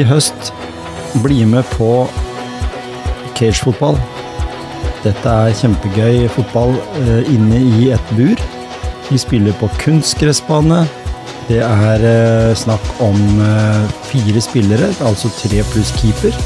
[0.00, 0.52] i høst,
[1.24, 2.06] bli med på
[3.36, 3.98] cagefotball.
[5.04, 8.40] Dette er kjempegøy fotball eh, inne i et bur.
[9.08, 10.82] Vi spiller på kunstgressbane.
[11.48, 16.36] Det er eh, snakk om eh, fire spillere, altså tre pluss keeper.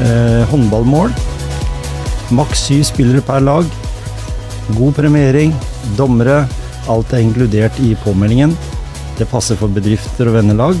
[0.00, 1.12] Eh, håndballmål.
[2.34, 3.68] Maks syv spillere per lag.
[4.78, 5.54] God premiering.
[5.98, 6.42] Dommere.
[6.90, 8.56] Alt er inkludert i påmeldingen.
[9.18, 10.80] Det passer for bedrifter og vennelag.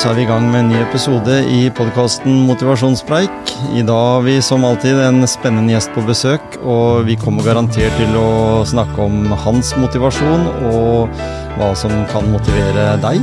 [0.00, 3.50] Så er vi i gang med en ny episode i podkasten Motivasjonspreik.
[3.76, 7.92] I dag har vi som alltid en spennende gjest på besøk, og vi kommer garantert
[8.00, 11.20] til å snakke om hans motivasjon og
[11.58, 13.20] hva som kan motivere deg.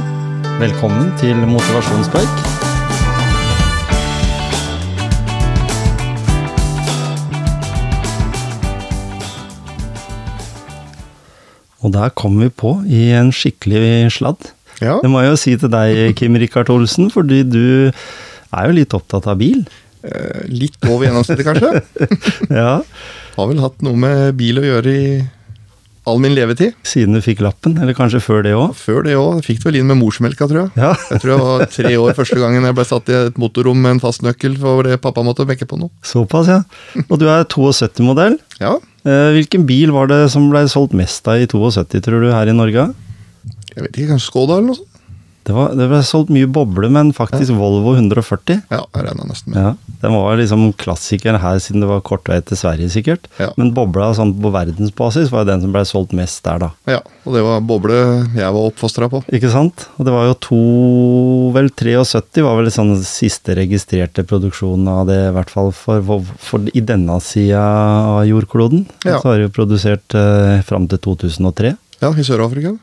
[0.61, 2.29] Velkommen til Motivasjonspreik.
[11.81, 14.51] Og der kom vi på i en skikkelig sladd.
[14.83, 18.75] Ja, Det må jeg jo si til deg, Kim Rikard Olsen, fordi du er jo
[18.77, 19.63] litt opptatt av bil.
[20.03, 21.81] eh, litt over gjennomsnittet kanskje.
[22.61, 22.81] Ja,
[23.37, 25.09] Har vel hatt noe med bil å gjøre i
[26.07, 26.71] all min levetid.
[26.87, 28.69] Siden du fikk lappen, eller kanskje før det òg.
[28.79, 29.41] Før det òg.
[29.43, 30.69] Fikk det vel inn med morsmelka, tror jeg.
[30.79, 30.93] Ja.
[31.11, 33.97] Jeg tror jeg var tre år første gangen jeg ble satt i et motorrom med
[33.97, 35.91] en fast nøkkel for det pappa måtte mekke på noe.
[36.07, 36.61] Såpass, ja.
[37.09, 38.37] Og du er 72-modell.
[38.63, 42.31] Ja, Eh, Hvilken bil var det som ble solgt mest av i 72, tror du,
[42.33, 42.89] her i Norge?
[43.77, 44.97] Jeg vet ikke, kanskje Skoda eller noe sånt?
[45.47, 48.65] Det, var, det ble solgt mye boble, men faktisk Volvo 140.
[48.67, 49.61] Ja, jeg regna nesten med.
[49.63, 53.29] Ja, Den var liksom klassikeren her siden det var kort vei til Sverige, sikkert.
[53.39, 53.47] Ja.
[53.55, 56.69] Men bobla sånn på verdensbasis var jo den som ble solgt mest der, da.
[56.91, 57.95] Ja, og det var boble
[58.35, 59.21] jeg var oppfostra på.
[59.31, 59.85] Ikke sant?
[59.95, 60.59] Og det var jo to
[61.55, 66.27] Vel, 73 var vel sånn siste registrerte produksjon av det, i hvert fall for, for,
[66.43, 67.63] for i denne sida
[68.17, 68.83] av jordkloden.
[69.07, 69.21] Ja.
[69.21, 71.71] Så har det jo produsert eh, fram til 2003.
[72.03, 72.75] Ja, i Sør-Afrika.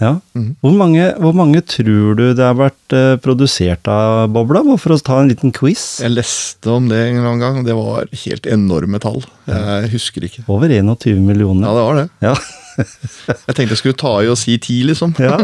[0.00, 0.14] Ja.
[0.36, 0.54] Mm.
[0.64, 4.62] Hvor, mange, hvor mange tror du det har vært eh, produsert av bobla?
[4.66, 6.00] Bare for å ta en liten quiz.
[6.00, 9.20] Jeg leste om det en eller annen gang, det var helt enorme tall.
[9.50, 10.46] Jeg husker ikke.
[10.50, 11.68] Over 21 millioner.
[11.68, 12.08] Ja, det var det.
[12.24, 12.34] Ja.
[13.48, 15.12] Jeg tenkte jeg skulle ta i og si ti, liksom.
[15.20, 15.36] Ja.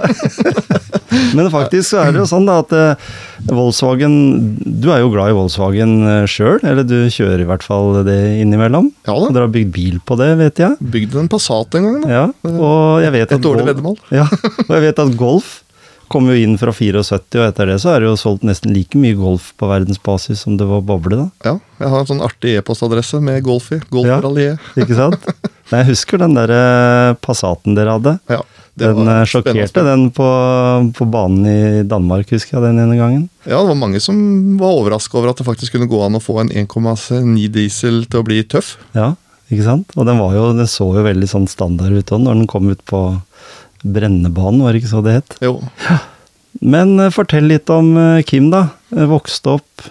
[1.36, 3.04] Men faktisk så er det jo sånn da at eh,
[3.50, 4.14] Volkswagen
[4.82, 8.16] Du er jo glad i Volkswagen uh, sjøl, eller du kjører i hvert fall det
[8.42, 8.90] innimellom.
[9.06, 9.34] Ja Og da.
[9.36, 10.78] dere har bygd bil på det, vet jeg.
[10.96, 12.10] Bygde en Passat en gang, da.
[12.16, 13.96] Ja, og jeg vet at Et dårlig Gol- veddemål.
[14.14, 14.26] Ja,
[14.66, 15.52] og jeg vet at Golf
[16.12, 17.02] kom jo inn fra 74,
[17.40, 20.56] og etter det så er det jo solgt nesten like mye Golf på verdensbasis som
[20.60, 21.26] det var boble, da.
[21.46, 23.80] Ja, jeg har en sånn artig e-postadresse med Golf i.
[23.90, 24.20] Golf Ja.
[24.80, 25.26] Ikke sant?
[25.72, 28.16] Nei, jeg husker den der eh, Passaten dere hadde.
[28.30, 28.40] Ja,
[28.78, 29.96] Den eh, sjokkerte spennende.
[29.96, 30.26] den på,
[30.94, 33.28] på banen i Danmark, husker jeg den ene gangen.
[33.46, 34.18] Ja, det var mange som
[34.60, 38.20] var overraska over at det faktisk kunne gå an å få en 1,9 diesel til
[38.22, 38.76] å bli tøff.
[38.94, 39.14] Ja,
[39.50, 39.92] ikke sant?
[39.98, 42.70] Og den, var jo, den så jo veldig sånn standard ut òg når den kom
[42.70, 43.02] ut på
[43.94, 45.36] brennebanen, var det ikke så det het?
[45.44, 45.58] Jo.
[46.64, 48.68] Men eh, fortell litt om eh, Kim, da.
[48.94, 49.86] Eh, Vokste opp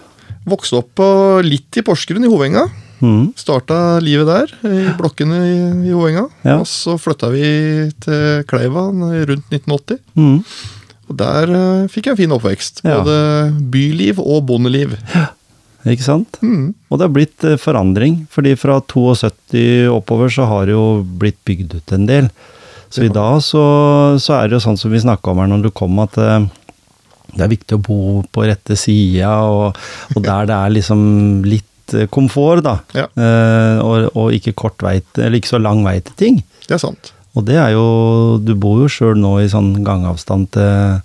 [0.45, 1.01] Vokste opp
[1.41, 2.67] litt i Porsgrunn, i Hovenga.
[3.01, 5.56] mm, Starta livet der, i blokkene i,
[5.89, 6.28] i Hovenga.
[6.45, 6.59] Ja.
[6.59, 7.47] Og så flytta vi
[8.06, 9.97] til Kleiva rundt 1980.
[10.13, 10.35] mm,
[11.09, 12.83] Og der uh, fikk jeg en fin oppvekst.
[12.85, 13.00] Ja.
[13.01, 13.17] Både
[13.73, 14.94] byliv og bondeliv.
[15.89, 16.38] Ikke sant?
[16.45, 16.75] Mm.
[16.91, 20.85] Og det har blitt forandring, fordi fra 72 oppover så har det jo
[21.22, 22.29] blitt bygd ut en del.
[22.95, 23.61] Så i dag så,
[24.23, 26.45] så er det jo sånn som vi snakka om her når du kom, at eh,
[27.35, 27.97] det er viktig å bo
[28.31, 29.79] på rette sida, og,
[30.16, 31.01] og der det er liksom
[31.44, 32.78] litt eh, komfort, da.
[32.95, 33.09] Ja.
[33.11, 36.39] Eh, og, og ikke kort vei eller ikke så lang vei til ting.
[36.63, 37.11] Det er sant.
[37.35, 41.03] Og det er jo Du bor jo sjøl nå i sånn gangavstand til,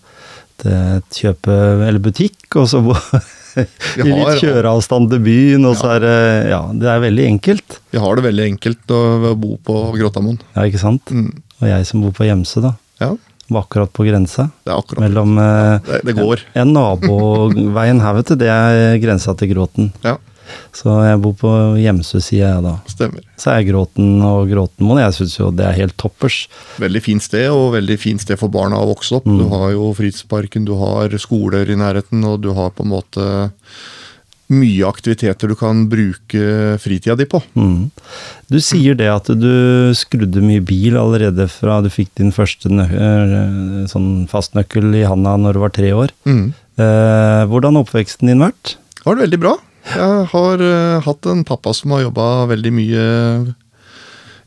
[0.62, 1.58] til kjøpe
[1.88, 2.94] eller butikk, og så bo,
[3.98, 6.16] i litt kjøreavstand til byen, og så er det
[6.54, 7.80] Ja, det er veldig enkelt.
[7.90, 10.38] Vi har det veldig enkelt å bo på Grottamoen.
[10.54, 11.10] Ja, ikke sant?
[11.10, 11.32] Mm.
[11.60, 12.74] Og jeg som bor på Gjemse, da.
[13.00, 13.14] Ja,
[13.50, 14.48] Var akkurat på grensa.
[14.64, 16.00] det er akkurat Mellom eh, det.
[16.06, 16.42] Det går.
[16.54, 19.88] Ja, naboveien her, vet du, det er grensa til Gråten.
[20.04, 20.16] Ja,
[20.74, 22.72] Så jeg bor på Gjemsø-sida, jeg da.
[22.90, 23.24] stemmer.
[23.38, 25.02] Så er Gråten og Gråtenmoen.
[25.04, 26.44] Jeg syns jo det er helt toppers.
[26.82, 29.26] Veldig fint sted, og veldig fint sted for barna å vokse opp.
[29.26, 29.38] Mm.
[29.42, 33.26] Du har jo fritidsparken, du har skoler i nærheten, og du har på en måte
[34.50, 37.40] mye aktiviteter du kan bruke fritida di på.
[37.54, 37.90] Mm.
[38.50, 43.86] Du sier det at du skrudde mye bil allerede fra du fikk din første eh,
[43.90, 46.14] sånn fastnøkkel i handa når du var tre år.
[46.28, 46.50] Mm.
[46.80, 48.76] Eh, hvordan har oppveksten din vært?
[49.00, 49.56] Det var veldig bra.
[49.90, 53.04] Jeg har uh, hatt en pappa som har jobba veldig mye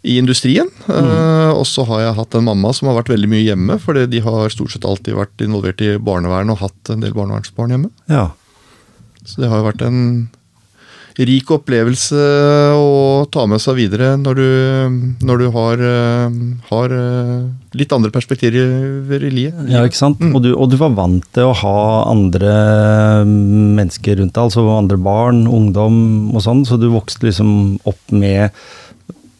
[0.03, 0.67] i industrien.
[0.91, 4.05] Eh, og så har jeg hatt en mamma som har vært veldig mye hjemme, fordi
[4.11, 7.91] de har stort sett alltid vært involvert i barnevern og hatt en del barnevernsbarn hjemme.
[8.11, 8.27] Ja.
[9.27, 9.99] Så det har jo vært en
[11.21, 12.21] rik opplevelse
[12.73, 14.47] å ta med seg videre når du,
[15.21, 16.37] når du har, eh,
[16.71, 17.43] har eh,
[17.77, 19.69] litt andre perspektiver i livet.
[19.69, 20.23] Ja, ikke sant?
[20.31, 21.77] Og, du, og du var vant til å ha
[22.09, 22.55] andre
[23.27, 28.49] mennesker rundt deg, altså andre barn, ungdom og sånn, så du vokste liksom opp med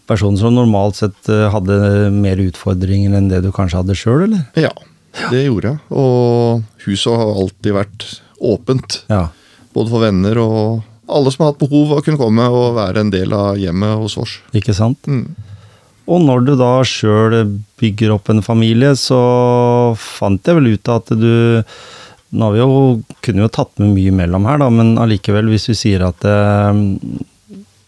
[0.10, 4.46] personer som normalt sett eh, hadde mer utfordringer enn det du kanskje hadde sjøl, eller?
[4.60, 4.74] Ja,
[5.32, 5.86] det gjorde jeg.
[5.90, 8.12] Og huset har alltid vært
[8.44, 9.04] åpent.
[9.10, 9.32] Ja.
[9.74, 10.84] Både for venner og
[11.14, 13.98] alle som har hatt behov av å kunne komme og være en del av hjemmet
[14.00, 14.38] hos oss.
[14.56, 15.04] Ikke sant?
[15.10, 15.26] Mm.
[16.04, 17.36] Og når du da sjøl
[17.80, 19.20] bygger opp en familie, så
[20.00, 21.34] fant jeg vel ut at du
[22.34, 22.78] Nå har vi jo,
[23.22, 26.80] kunne jo tatt med mye mellom her, da, men allikevel, hvis vi sier at eh,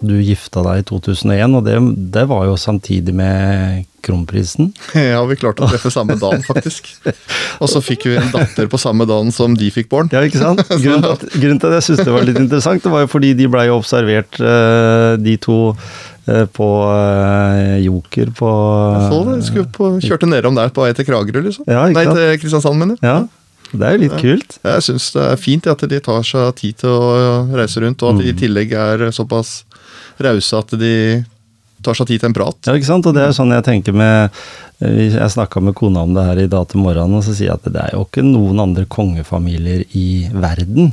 [0.05, 1.79] du gifta deg i 2001, og det,
[2.13, 4.71] det var jo samtidig med kronprisen.
[5.15, 6.89] Ja, vi klarte å treffe samme dagen, faktisk.
[7.63, 10.09] Og så fikk vi en datter på samme dagen som de fikk barn.
[10.13, 10.63] Ja, ikke sant?
[10.83, 13.11] Grunnen til at, grunnen til at jeg syntes det var litt interessant, det var jo
[13.11, 15.59] fordi de blei observert, eh, de to,
[16.29, 18.51] eh, på eh, Joker på
[19.09, 21.67] Så det, skulle på, kjørte nedom der på vei til Kragerø, liksom.
[21.69, 23.05] Ja, ikke Nei, til Kristiansand, mener jeg.
[23.05, 24.57] Ja, det er jo litt kult.
[24.63, 28.15] Jeg syns det er fint at de tar seg tid til å reise rundt, og
[28.15, 29.63] at de i tillegg er såpass
[30.23, 30.95] rause at de
[31.85, 32.57] tar seg tid til en prat.
[32.67, 33.07] Ja, ikke sant?
[33.09, 34.31] Og det er sånn jeg tenker med
[34.83, 37.51] eh, Jeg snakka med kona om det her i dag til morgenen, og så sier
[37.51, 40.91] jeg at det er jo ikke noen andre kongefamilier i verden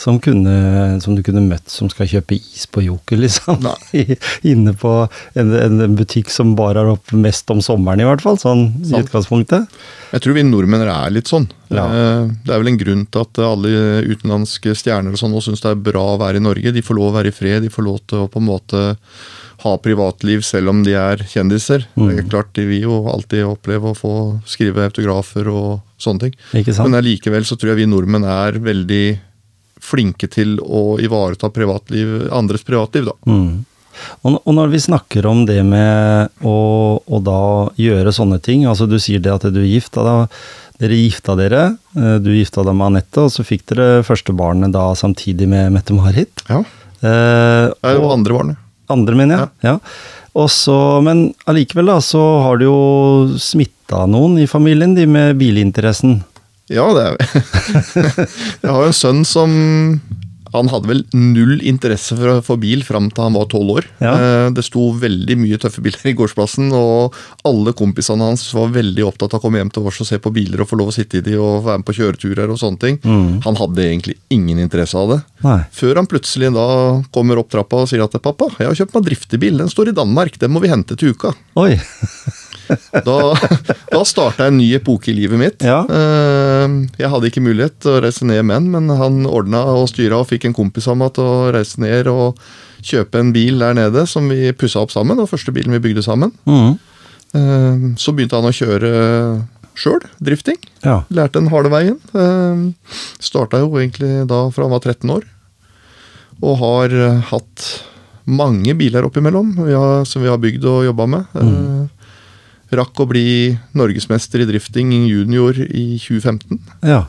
[0.00, 3.64] som, kunne, som du kunne møtt som skal kjøpe is på Joker, liksom.
[4.52, 4.94] Inne på
[5.34, 8.38] en, en butikk som bare opp mest om sommeren, i hvert fall.
[8.40, 9.66] Sånn i utgangspunktet.
[10.14, 11.48] Jeg tror vi nordmenn er litt sånn.
[11.74, 11.88] Ja.
[11.88, 13.72] Eh, Det er vel en grunn til at alle
[14.06, 16.74] utenlandske stjerner og sånn nå syns det er bra å være i Norge.
[16.76, 18.82] De får lov å være i fred, de får lov til å på en måte
[19.64, 21.86] ha privatliv selv om de er kjendiser.
[21.94, 22.18] Det Mm.
[22.18, 26.34] er klart, De vil jo alltid oppleve å få skrive autografer og sånne ting.
[26.52, 29.18] Men allikevel så tror jeg vi nordmenn er veldig
[29.80, 33.12] flinke til å ivareta privatliv, andres privatliv, da.
[33.26, 33.64] Mm.
[34.24, 38.88] Og, og når vi snakker om det med å, å da gjøre sånne ting, altså
[38.90, 40.26] du sier det at du er gift, da,
[40.80, 44.72] dere gifta dere, eh, du gifta deg med Anette, og så fikk dere første barnet
[44.74, 46.44] da samtidig med Mette-Marit.
[46.50, 46.64] Ja,
[47.04, 48.56] Eh, Det er og- andre barnet.
[48.92, 49.48] Andre, mener jeg.
[49.64, 49.74] Ja.
[49.74, 49.78] ja.
[50.34, 50.74] Også,
[51.06, 52.78] men allikevel da, så har du jo
[53.38, 56.18] smitta noen i familien, de med bilinteressen.
[56.72, 57.42] Ja, det er vi.
[58.64, 59.54] Jeg har jo en sønn som
[60.54, 63.88] Han hadde vel null interesse for, for bil fram til han var tolv år.
[64.02, 64.14] Ja.
[64.14, 67.14] Eh, Det sto veldig mye tøffe biler i gårdsplassen, og
[67.48, 70.32] alle kompisene hans var veldig opptatt av å komme hjem til oss og se på
[70.34, 72.82] biler og få lov å sitte i de og være med på kjøreturer og sånne
[72.84, 73.00] ting.
[73.04, 73.42] Mm.
[73.48, 75.20] Han hadde egentlig ingen interesse av det.
[75.44, 75.58] Nei.
[75.74, 76.68] Før han plutselig da
[77.14, 79.98] kommer opp trappa og sier at 'pappa, jeg har kjøpt meg driftebil, den står i
[79.98, 81.34] Danmark, den må vi hente til uka'.
[81.56, 81.78] Oi.
[83.04, 83.16] Da,
[83.92, 85.64] da starta en ny epoke i livet mitt.
[85.64, 85.82] Ja.
[85.88, 86.66] Eh,
[86.98, 90.20] Jeg hadde ikke mulighet til å reise ned med han, men han ordna og styra
[90.22, 92.38] og fikk en kompis av meg til å reise ned og
[92.84, 95.20] kjøpe en bil der nede som vi pussa opp sammen.
[95.20, 96.32] Og første bilen vi bygde sammen.
[96.48, 96.76] Mm.
[97.98, 98.90] Så begynte han å kjøre
[99.74, 100.58] sjøl, drifting.
[100.84, 101.00] Ja.
[101.10, 101.96] Lærte den harde veien.
[102.14, 102.92] Eh,
[103.24, 105.24] Starta jo egentlig da fra han var 13 år.
[106.44, 106.94] Og har
[107.32, 107.64] hatt
[108.24, 109.50] mange biler oppimellom
[110.08, 111.34] som vi har bygd og jobba med.
[111.36, 111.82] Eh,
[112.78, 113.26] Rakk å bli
[113.76, 116.62] norgesmester i drifting junior i 2015.
[116.94, 117.04] ja.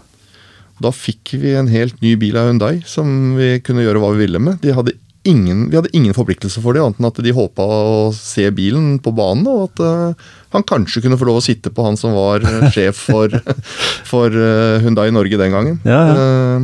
[0.83, 3.07] Da fikk vi en helt ny bil av Hyundai som
[3.37, 4.57] vi kunne gjøre hva vi ville med.
[4.59, 4.91] De hadde
[5.25, 8.97] ingen, vi hadde ingen forpliktelse for det, annet enn at de håpa å se bilen
[9.03, 12.13] på banen, og at eh, han kanskje kunne få lov å sitte på han som
[12.15, 13.33] var eh, sjef for,
[14.11, 15.79] for eh, Hyundai Norge den gangen.
[15.87, 16.59] Ja, ja.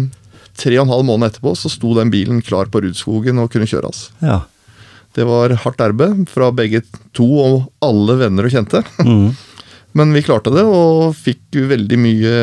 [0.61, 3.69] Tre og en halv måned etterpå så sto den bilen klar på Rudskogen og kunne
[3.69, 4.09] kjøres.
[4.21, 4.43] ja.
[5.15, 6.83] Det var hardt arbeid fra begge
[7.15, 8.83] to og alle venner og kjente.
[9.03, 9.31] Mm.
[9.97, 12.35] Men vi klarte det, og fikk veldig mye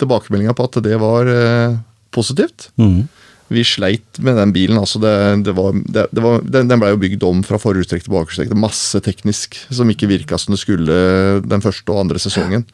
[0.00, 1.76] tilbakemeldinger på at det var eh,
[2.14, 2.70] positivt.
[2.80, 3.04] Mm.
[3.52, 4.78] Vi sleit med den bilen.
[4.80, 5.14] altså det,
[5.44, 8.54] det var, det, var, Den, den ble jo bygd om fra forhjulstrekk til bakhjulstrekk.
[8.56, 12.64] Masse teknisk som ikke virka som det skulle den første og andre sesongen.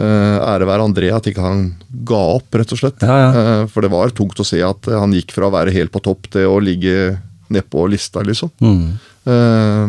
[0.00, 1.64] Uh, ære være André at ikke han
[2.08, 3.02] ga opp, rett og slett.
[3.04, 3.30] Ja, ja.
[3.34, 6.00] Uh, for det var tungt å se at han gikk fra å være helt på
[6.06, 7.18] topp til å ligge
[7.50, 8.50] nedpå lista, liksom.
[8.62, 8.84] Mm.
[9.28, 9.88] Uh,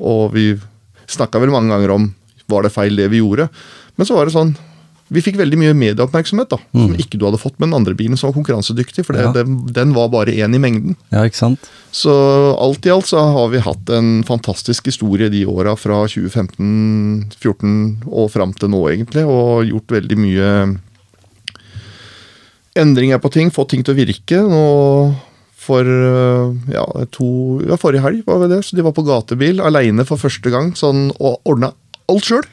[0.00, 0.44] og vi
[1.06, 2.10] snakka vel mange ganger om
[2.50, 3.48] var det feil det vi gjorde.
[3.96, 4.54] Men så var det sånn
[5.12, 8.16] Vi fikk veldig mye medieoppmerksomhet da, som ikke du hadde fått med den andre bilen
[8.16, 9.04] som var konkurransedyktig.
[9.04, 9.32] For det, Ja.
[9.36, 10.96] den, den var bare én i mengden.
[11.12, 11.60] ja, ikke sant?
[11.92, 12.10] Så
[12.58, 18.30] alt i alt så har vi hatt en fantastisk historie de åra fra 2015-14 og
[18.32, 19.24] fram til nå, egentlig.
[19.28, 20.48] Og gjort veldig mye
[22.74, 24.40] endringer på ting, fått ting til å virke.
[24.40, 24.64] Nå
[25.64, 27.28] for øh, ja, to,
[27.64, 28.60] ja, forrige helg, var det det.
[28.66, 31.72] Så de var på gatebil aleine for første gang sånn, og ordna
[32.12, 32.44] alt sjøl.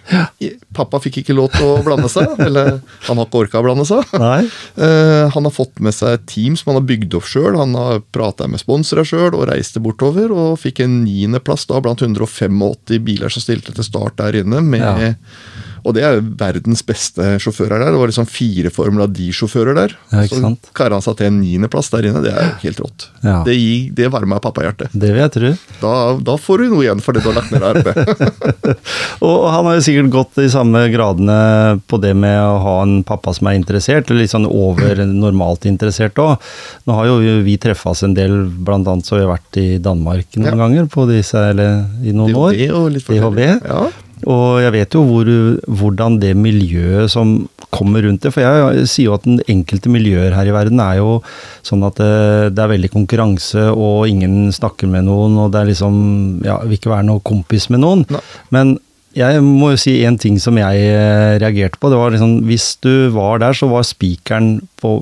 [0.75, 2.77] Pappa fikk ikke lov til å blande seg, eller
[3.07, 4.13] han har ikke orka å blande seg.
[4.21, 4.45] Nei.
[4.79, 7.57] Uh, han har fått med seg et team som han har bygd opp sjøl.
[7.59, 10.31] Han har prata med sponsere sjøl og reiste bortover.
[10.31, 12.63] Og fikk en niendeplass blant 185
[13.03, 14.63] biler som stilte til start der inne.
[14.63, 15.13] med Ja.
[15.83, 17.91] Og det er jo verdens beste sjåfører der.
[17.95, 19.95] Det var liksom fire Formel D-sjåfører der.
[20.13, 22.21] Ja, så kara han seg til en niendeplass der inne.
[22.25, 23.07] Det er jo helt rått.
[23.25, 23.39] Ja.
[23.47, 24.93] Det, gir, det varmer pappahjertet.
[24.93, 25.51] Det vil jeg tro.
[25.81, 28.77] Da, da får du noe igjen for det du har lagt ned av arbeid.
[29.27, 31.37] Og han har jo sikkert gått i samme gradene
[31.89, 35.65] på det med å ha en pappa som er interessert, eller litt sånn over normalt
[35.69, 36.37] interessert òg.
[36.87, 40.37] Nå har jo vi treffes en del, blant annet så har vi vært i Danmark
[40.37, 40.57] noen Ja.
[40.61, 42.53] ganger på disse, eller i noen år.
[42.57, 43.07] DHB og litt.
[43.07, 43.39] DHB.
[43.65, 43.81] Ja.
[44.29, 45.29] Og jeg vet jo hvor,
[45.65, 47.33] hvordan det miljøet som
[47.71, 50.99] kommer rundt det For jeg sier jo at den enkelte miljøer her i verden er
[50.99, 51.17] jo
[51.65, 52.11] sånn at det,
[52.57, 55.99] det er veldig konkurranse, og ingen snakker med noen, og det er liksom
[56.45, 58.05] Ja, vil ikke være noe kompis med noen.
[58.11, 58.21] Ne.
[58.53, 58.77] Men
[59.17, 61.89] jeg må jo si en ting som jeg eh, reagerte på.
[61.91, 64.93] Det var liksom Hvis du var der, så var spikeren på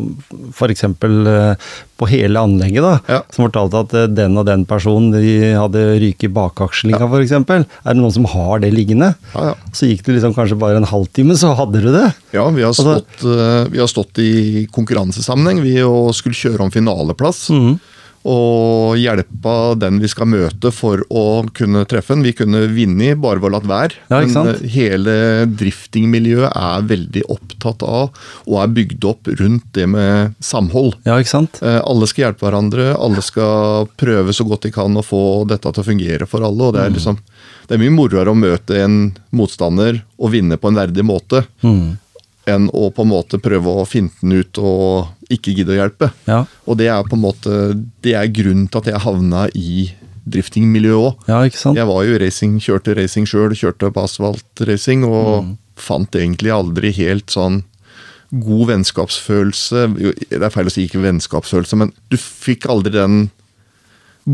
[0.50, 0.84] f.eks.
[1.00, 2.94] på hele anlegget, da.
[3.10, 3.20] Ja.
[3.34, 7.36] Som fortalte at eh, den og den personen de hadde ryket i bakakslinga, for f.eks.
[7.38, 9.14] Er det noen som har det liggende?
[9.36, 9.56] Ja, ja.
[9.78, 12.08] Så gikk det liksom kanskje bare en halvtime, så hadde du det.
[12.34, 16.74] Ja, vi har, stått, altså, vi har stått i konkurransesammenheng vi og skulle kjøre om
[16.74, 17.48] finaleplass.
[17.54, 17.80] Mhm.
[18.28, 22.26] Og hjelpa den vi skal møte for å kunne treffe den.
[22.28, 24.02] Vi kunne vinne bare ved å latt være.
[24.12, 24.20] Ja.
[24.20, 25.16] Men eh, hele
[25.48, 28.12] driftingmiljøet er veldig opptatt av
[28.46, 30.98] og er bygd opp rundt det med samhold.
[31.08, 31.20] Ja?
[31.20, 35.72] Eh, Alle skal hjelpe hverandre, alle skal prøve så godt de kan å få dette
[35.72, 36.68] til å fungere for alle.
[36.70, 37.22] og Det er, liksom,
[37.70, 39.00] det er mye moroere å møte en
[39.36, 41.88] motstander og vinne på en verdig måte, mm.
[42.52, 46.12] enn å på en måte prøve å finte den ut og ikke gidde å hjelpe.
[46.28, 46.44] Ja.
[46.66, 47.56] Og det er på en måte,
[48.04, 49.90] det er grunnen til at jeg havna i
[50.30, 51.26] driftingmiljøet òg.
[51.30, 51.80] ja, ikke sant?
[51.80, 57.32] Jeg var jo racing, kjørte racing sjøl, kjørte på asfaltracing, og fant egentlig aldri helt
[57.34, 57.64] sånn
[58.30, 59.88] god vennskapsfølelse
[60.30, 63.24] Det er feil å si ikke vennskapsfølelse, men du fikk aldri den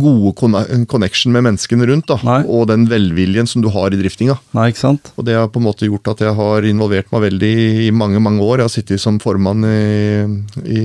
[0.01, 0.33] gode
[0.91, 4.35] connection med menneskene rundt, da, og den velviljen som du har i driftinga.
[4.57, 5.11] Nei, ikke sant?
[5.15, 7.51] Og det har på en måte gjort at jeg har involvert meg veldig
[7.85, 8.59] i mange mange år.
[8.63, 10.25] Jeg har sittet som formann i,
[10.67, 10.83] i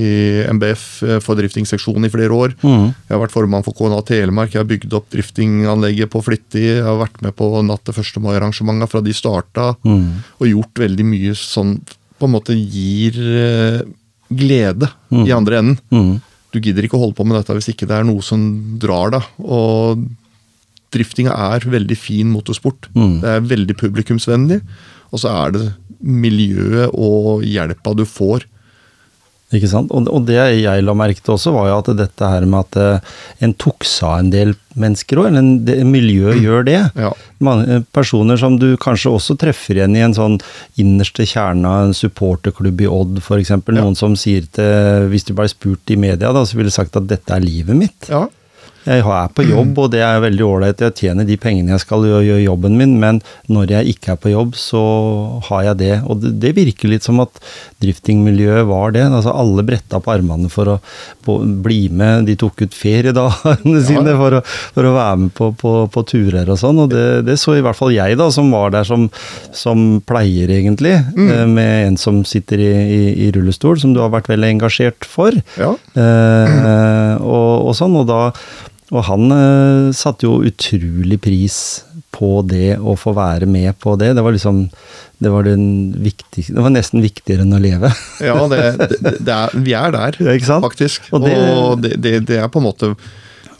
[0.53, 0.85] MBF
[1.25, 2.55] for driftingseksjonen i flere år.
[2.63, 2.87] Mm.
[2.93, 6.67] Jeg har vært formann for KNA Telemark, jeg har bygd opp driftinganlegget på Flittig.
[6.77, 8.21] Jeg har vært med på Natt til 1.
[8.23, 10.05] mai-arrangementa fra de starta, mm.
[10.39, 11.75] og gjort veldig mye som
[12.21, 13.81] på en måte gir eh,
[14.31, 15.25] glede Mm.
[15.27, 16.21] i andre enden.
[16.51, 18.41] Du gidder ikke å holde på med dette hvis ikke det er noe som
[18.81, 19.27] drar deg.
[19.41, 20.03] Og
[20.91, 22.89] driftinga er veldig fin motorsport.
[22.95, 23.19] Mm.
[23.23, 24.59] Det er veldig publikumsvennlig.
[25.11, 25.65] Og så er det
[26.01, 28.47] miljøet og hjelpa du får.
[29.51, 29.91] Ikke sant?
[29.91, 32.77] Og, og det jeg la merke til også, var jo at dette her med at
[32.79, 33.15] eh,
[33.47, 36.79] en tok seg en del mennesker òg, eller en, det, miljøet gjør det.
[36.95, 37.11] Ja.
[37.43, 40.37] Man, personer som du kanskje også treffer igjen i en sånn
[40.79, 43.51] innerste kjerne av en supporterklubb i Odd, f.eks.
[43.51, 43.61] Ja.
[43.81, 47.09] Noen som sier til Hvis du ble spurt i media, da, så ville sagt at
[47.09, 48.11] dette er livet mitt.
[48.11, 48.27] Ja,
[48.85, 50.79] Jeg er på jobb, og det er veldig ålreit.
[50.81, 53.19] Jeg tjener de pengene jeg skal gjøre, jobben min, men
[53.51, 54.81] når jeg ikke er på jobb, så
[55.49, 55.91] har jeg det.
[56.09, 57.37] Og det, det virker litt som at
[57.83, 59.03] driftingmiljøet var det.
[59.09, 60.77] Altså Alle bretta på armene for å
[61.25, 62.25] på, bli med.
[62.29, 64.43] De tok ut feriedagene sine for, å-
[64.75, 66.81] for å være med på, på, på turer og sånn.
[66.85, 69.07] Og det, det så i hvert fall jeg, da, som var der som,
[69.55, 70.95] som pleier, egentlig.
[71.13, 71.53] Mm.
[71.53, 75.37] Med en som sitter i, i, i rullestol, som du har vært veldig engasjert for.
[75.59, 75.75] ja.
[76.01, 78.21] Eh, og, og sånn, og da
[78.91, 81.55] Og han eh, satte jo utrolig pris
[82.11, 84.09] på det å få være med på det.
[84.17, 84.65] Det var liksom
[85.21, 87.91] Det var, den viktigste, det var nesten viktigere enn å leve.
[88.25, 88.61] ja det,
[89.21, 90.65] det, er, vi er der, sant?
[90.65, 91.07] faktisk.
[91.13, 92.91] Og Og, det- det, det, det er på en måte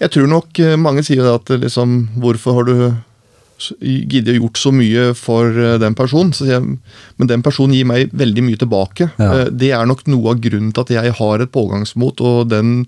[0.01, 4.71] Jeg tror nok eh, mange sier at liksom Hvorfor har du giddet giddet gjort så
[4.73, 6.33] mye for eh, den personen?
[6.33, 6.63] Jeg,
[7.21, 9.11] men den personen gir meg veldig mye tilbake.
[9.21, 9.27] Ja.
[9.43, 12.87] Eh, Det er nok noe av grunnen til at jeg har et pågangsmot, og den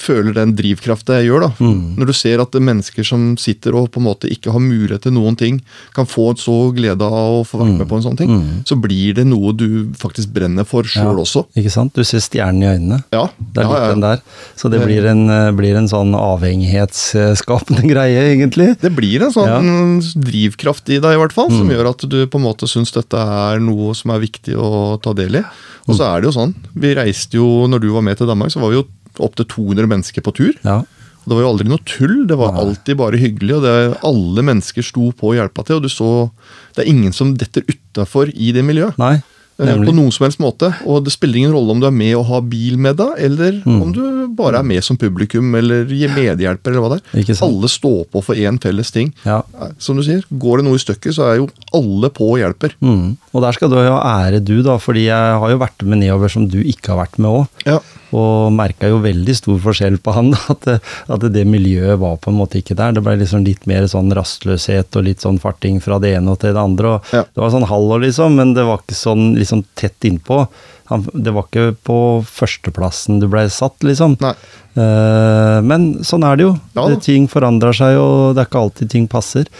[0.00, 1.40] føler den drivkrafta jeg gjør.
[1.44, 1.50] da.
[1.60, 1.96] Mm.
[2.00, 5.02] Når du ser at er mennesker som sitter og på en måte ikke har mulighet
[5.06, 5.60] til noen ting,
[5.94, 8.64] kan få så glede av å få være med på en sånn ting, Mm.
[8.64, 11.22] så blir det noe du faktisk brenner for sjøl Ja.
[11.24, 11.44] også.
[11.56, 11.92] Ikke sant?
[11.94, 13.02] Du ser stjernen i øynene.
[13.12, 13.88] Ja, Det er litt ja.
[13.94, 14.20] den der.
[14.56, 18.78] Så det blir en, eh, blir en sånn avhengighetsskapende greie, egentlig.
[18.80, 22.38] Det blir en sånn drivkraft i deg, i hvert fall, som gjør at du på
[22.40, 25.44] en måte syns dette er noe som er viktig å ta del i.
[25.88, 28.52] Og så er det jo sånn, vi reiste jo, når du var med til Danmark,
[28.52, 28.86] så var vi jo
[29.26, 30.54] opptil 200 mennesker på tur.
[30.66, 30.80] Ja.
[31.20, 32.62] Det var jo aldri noe tull, det var Nei.
[32.64, 33.58] alltid bare hyggelig.
[33.58, 33.74] og det,
[34.08, 36.30] Alle mennesker sto på og hjelpa til, og du så
[36.74, 38.96] Det er ingen som detter utafor i det miljøet.
[38.98, 39.20] Nei.
[39.60, 39.88] Eh, Nemlig.
[39.90, 40.72] På noen som helst måte.
[40.86, 43.52] Og det spiller ingen rolle om du er med og har bil med deg, eller
[43.66, 43.82] Mm.
[43.82, 44.02] om du
[44.36, 47.34] bare er med som publikum eller gir medhjelper, eller hva det er.
[47.44, 49.12] Alle står på for én felles ting.
[49.24, 49.42] Ja.
[49.60, 52.38] Eh, Som du sier, går det noe i stykket, så er jo alle på og
[52.40, 52.74] hjelper.
[52.80, 53.16] Mm.
[53.34, 56.28] Og der skal du ha ære, du, da, fordi jeg har jo vært med nedover
[56.30, 57.48] som du ikke har vært med òg.
[57.66, 57.78] Ja.
[58.12, 60.66] Og merka jo veldig stor forskjell på han, at,
[61.08, 62.92] at det miljøet var på en måte ikke der.
[62.96, 66.38] Det ble liksom litt mer sånn rastløshet og litt sånn farting fra det ene og
[66.40, 66.86] til det andre.
[66.96, 67.22] og Ja.
[67.22, 70.44] Det var sånn hallo, liksom, men det var ikke sånn liksom tett innpå.
[70.90, 74.16] Han, det var ikke på førsteplassen du blei satt, liksom.
[74.22, 74.32] Nei.
[74.74, 76.54] Eh, men sånn er det jo.
[76.74, 76.88] Ja.
[76.90, 79.50] Det, ting forandrer seg, og det er ikke alltid ting passer.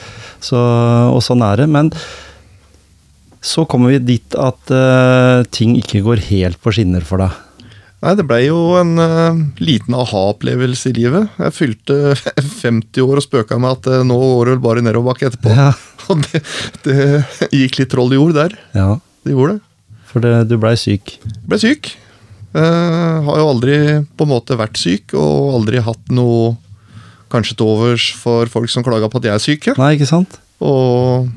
[0.42, 1.68] Så, og sånn er det.
[1.70, 1.92] Men
[3.40, 7.38] så kommer vi dit at uh, ting ikke går helt på skinner for deg.
[8.00, 11.32] Nei, det blei jo en uh, liten aha-opplevelse i livet.
[11.40, 12.16] Jeg fylte
[12.64, 15.54] 50 år og spøka med at uh, nå går det vel bare nedoverbakke etterpå.
[15.56, 15.70] Ja.
[16.10, 16.40] Og det,
[16.82, 17.02] det
[17.54, 18.56] gikk litt troll i jord der.
[18.74, 18.96] ja.
[19.20, 19.69] Det gjorde det.
[20.10, 21.16] For det, du blei syk.
[21.46, 21.92] Ble syk.
[22.50, 23.76] Uh, har jo aldri
[24.18, 26.56] på en måte vært syk, og aldri hatt noe
[27.30, 29.68] kanskje til overs for folk som klaga på at jeg er syk.
[29.70, 29.76] Ja.
[29.78, 30.40] Nei, ikke sant?
[30.58, 31.30] Og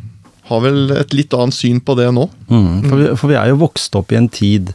[0.49, 2.25] har vel et litt annet syn på det nå.
[2.49, 2.71] Mm.
[2.87, 4.73] For, vi, for vi er jo vokst opp i en tid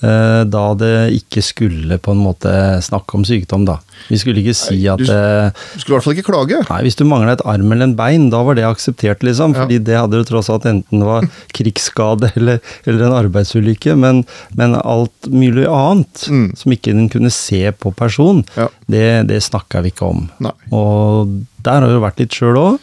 [0.00, 2.50] da det ikke skulle på en måte
[2.84, 3.78] snakke om sykdom, da.
[4.10, 6.58] Vi skulle ikke si Nei, at du- eh, Du skulle i hvert fall ikke klage.
[6.70, 9.54] Nei, hvis du mangla et arm eller en bein, da var det akseptert, liksom.
[9.54, 9.62] Ja.
[9.64, 11.22] Fordi det hadde jo tross alt enten var
[11.56, 13.96] krigsskade eller, eller en arbeidsulykke.
[13.96, 14.24] Men,
[14.54, 16.56] men alt mulig annet Mm.
[16.56, 18.68] som ikke en kunne se på person, Ja.
[18.88, 20.28] det, det snakka vi ikke om.
[20.40, 20.52] Nei.
[20.72, 22.78] Og der har du vært litt sjøl òg.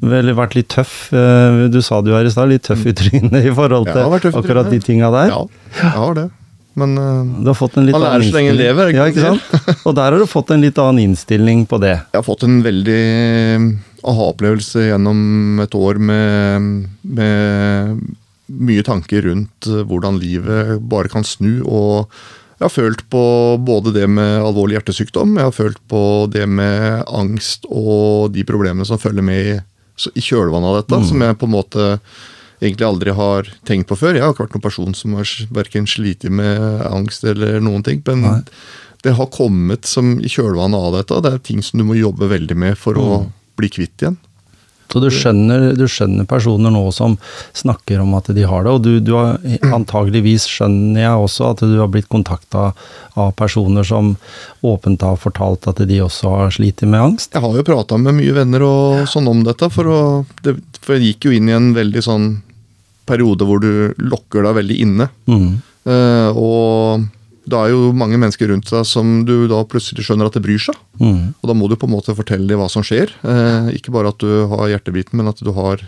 [0.00, 1.12] Vel vært litt tøff.
[1.12, 4.00] eh, Du sa det jo her i stad, litt tøff i trynet i forhold til
[4.00, 5.32] i akkurat de tinga der.
[5.34, 5.42] Ja,
[5.76, 6.30] jeg har det.
[6.78, 9.10] Men uh, Du har fått en litt Man lærer så lenge en lever, ikke Ja,
[9.10, 9.76] ikke sant?
[9.88, 11.96] Og der har du fått en litt annen innstilling på det.
[11.98, 13.00] jeg har fått en veldig
[14.06, 18.04] aha-opplevelse gjennom et år med, med
[18.70, 21.60] mye tanker rundt eh, hvordan livet bare kan snu.
[21.66, 22.08] og
[22.60, 23.20] jeg har følt på
[23.64, 28.84] både det med alvorlig hjertesykdom, jeg har følt på det med angst og de problemene
[28.84, 29.62] som følger med
[30.14, 31.88] i, kjølvannet av dette, som jeg på en måte
[32.60, 34.16] egentlig aldri har tenkt på før.
[34.16, 36.60] Jeg har ikke vært noen person som har verken slitt med
[36.90, 38.02] angst eller noen ting.
[38.06, 38.40] Men Nei.
[39.06, 41.22] det har kommet som i kjølvannet av dette.
[41.24, 43.22] Det er ting som du må jobbe veldig med for å
[43.60, 44.20] bli kvitt igjen.
[44.90, 47.16] Så du skjønner, du skjønner personer nå som
[47.56, 49.38] snakker om at de har det, og du, du har
[49.70, 52.70] antageligvis skjønner jeg også at du har blitt kontakta
[53.20, 54.16] av personer som
[54.66, 57.34] åpent har fortalt at de også har slitt med angst.
[57.34, 60.00] Jeg har jo prata med mye venner og sånn om dette, for, å,
[60.44, 62.28] det, for jeg gikk jo inn i en veldig sånn
[63.10, 65.08] periode hvor du lokker deg veldig inne.
[65.30, 65.50] Mm.
[65.88, 67.08] Uh, og
[67.50, 70.60] det er jo mange mennesker rundt deg som du da plutselig skjønner at det bryr
[70.62, 70.76] seg.
[71.00, 71.32] Mm.
[71.34, 73.12] Og da må du på en måte fortelle dem hva som skjer.
[73.26, 75.82] Eh, ikke bare at du har hjertebiten, men at du har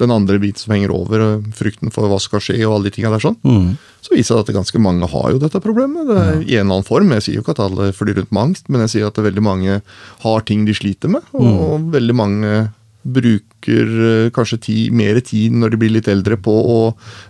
[0.00, 2.88] den andre biten som henger over, eh, frykten for hva som skal skje og alle
[2.88, 3.36] de tinga der sånn.
[3.44, 3.76] Mm.
[4.00, 6.08] Så viser det at ganske mange har jo dette problemet.
[6.08, 7.12] Det er I en eller annen form.
[7.16, 9.44] Jeg sier jo ikke at alle flyr rundt med angst, men jeg sier at veldig
[9.44, 9.80] mange
[10.24, 11.26] har ting de sliter med.
[11.36, 12.70] Og veldig mange
[13.16, 16.80] bruker eh, kanskje ti, mer tid når de blir litt eldre på å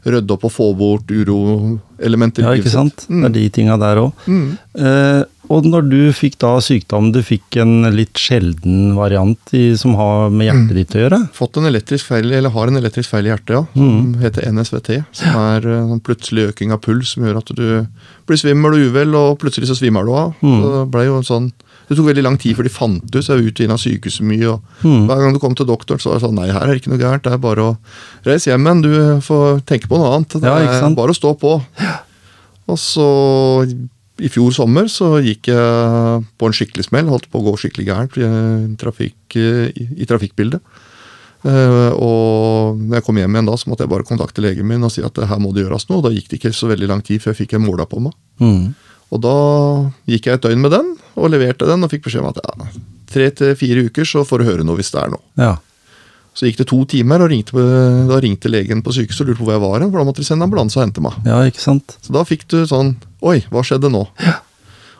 [0.06, 2.46] rydde opp og få bort uroelementer.
[2.46, 3.06] Ja, ikke sant.
[3.06, 3.20] sant?
[3.20, 4.24] Det er de tinga der òg.
[4.30, 4.48] Mm.
[4.78, 9.96] Eh, og når du fikk da sykdom, du fikk en litt sjelden variant i, som
[9.98, 11.18] har med hjertet ditt å gjøre?
[11.34, 13.64] Fått en elektrisk feil, eller har en elektrisk feil i hjertet, ja.
[13.74, 14.92] Som heter NSVT.
[15.22, 17.66] Som er eh, en plutselig øking av puls som gjør at du
[18.30, 20.38] blir svimmel og uvel, og plutselig så svimmer du av.
[20.38, 20.62] Mm.
[20.62, 21.50] Det ble jo en sånn
[21.90, 23.74] det tok veldig lang tid før de fant ut, så jeg var ute og inn
[23.74, 24.52] av sykehuset mye.
[24.52, 26.84] og Hver gang du kom til doktoren, så var det sånn Nei, her er det
[26.84, 27.24] ikke noe gærent.
[27.24, 27.72] Det er bare å
[28.28, 28.82] reise hjem igjen.
[28.84, 30.36] Du får tenke på noe annet.
[30.38, 31.56] Det er ja, bare å stå på.
[32.70, 33.08] Og så
[34.20, 37.10] i fjor sommer så gikk jeg på en skikkelig smell.
[37.10, 38.30] Holdt på å gå skikkelig gærent i,
[38.78, 40.62] trafikk, i, i trafikkbildet.
[41.40, 44.84] Uh, og når jeg kom hjem igjen da, så måtte jeg bare kontakte legen min
[44.84, 46.04] og si at her må det gjøres noe.
[46.04, 48.14] Da gikk det ikke så veldig lang tid før jeg fikk en måla på meg.
[48.44, 48.70] Mm.
[49.10, 49.36] Og da
[50.10, 52.68] gikk jeg et døgn med den, og leverte den, og fikk beskjed om at ja,
[53.10, 55.22] tre til fire uker så får du høre noe hvis det er noe.
[55.40, 55.56] Ja.
[56.34, 57.64] Så gikk det to timer, og ringte,
[58.08, 60.28] da ringte legen på sykehuset og lurte på hvor jeg var for da måtte de
[60.28, 61.16] sende ambulanse og hente meg.
[61.26, 61.96] ja, ikke sant?
[62.06, 62.94] Så da fikk du sånn
[63.26, 64.04] Oi, hva skjedde nå?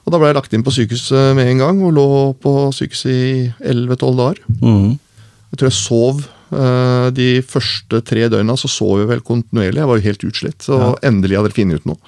[0.04, 2.04] Og da ble jeg lagt inn på sykehuset med en gang, og lå
[2.42, 3.30] på sykehuset i
[3.62, 4.42] 11-12 dager.
[4.60, 4.98] Mm.
[5.52, 6.20] Jeg tror jeg sov
[6.56, 9.80] eh, de første tre døgna, så sov jeg vel kontinuerlig.
[9.80, 10.90] Jeg var jo helt utslitt, så Ja.
[11.08, 11.98] endelig hadde jeg funnet ut noe.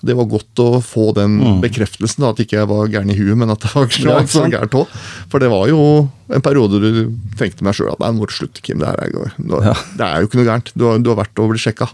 [0.00, 3.34] Det var godt å få den bekreftelsen, da, at ikke jeg var gæren i huet,
[3.40, 4.04] men at det var Mm.
[4.06, 4.92] Ja, så gærent òg.
[5.32, 8.34] For det var jo en periode du tenkte meg sjøl at nei, nå må du
[8.36, 8.78] slutte, Kim.
[8.78, 9.72] Det, er, nå, Ja.
[9.98, 10.70] det er jo ikke noe gærent.
[10.78, 11.88] Du har, du har vært og blitt sjekka.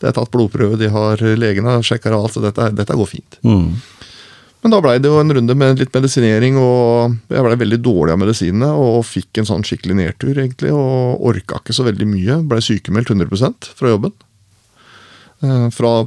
[0.00, 3.36] Det er tatt blodprøve, de har legene har sjekka alt, så dette, dette går fint.
[3.44, 3.74] Mm.
[4.64, 8.14] Men da blei det jo en runde med litt medisinering, og jeg blei veldig dårlig
[8.14, 8.70] av medisinene.
[8.80, 12.38] Og fikk en sånn skikkelig nedtur, egentlig, og orka ikke så veldig mye.
[12.48, 14.14] Blei sykemeldt 100% fra jobben.
[15.44, 16.06] Eh, Fra,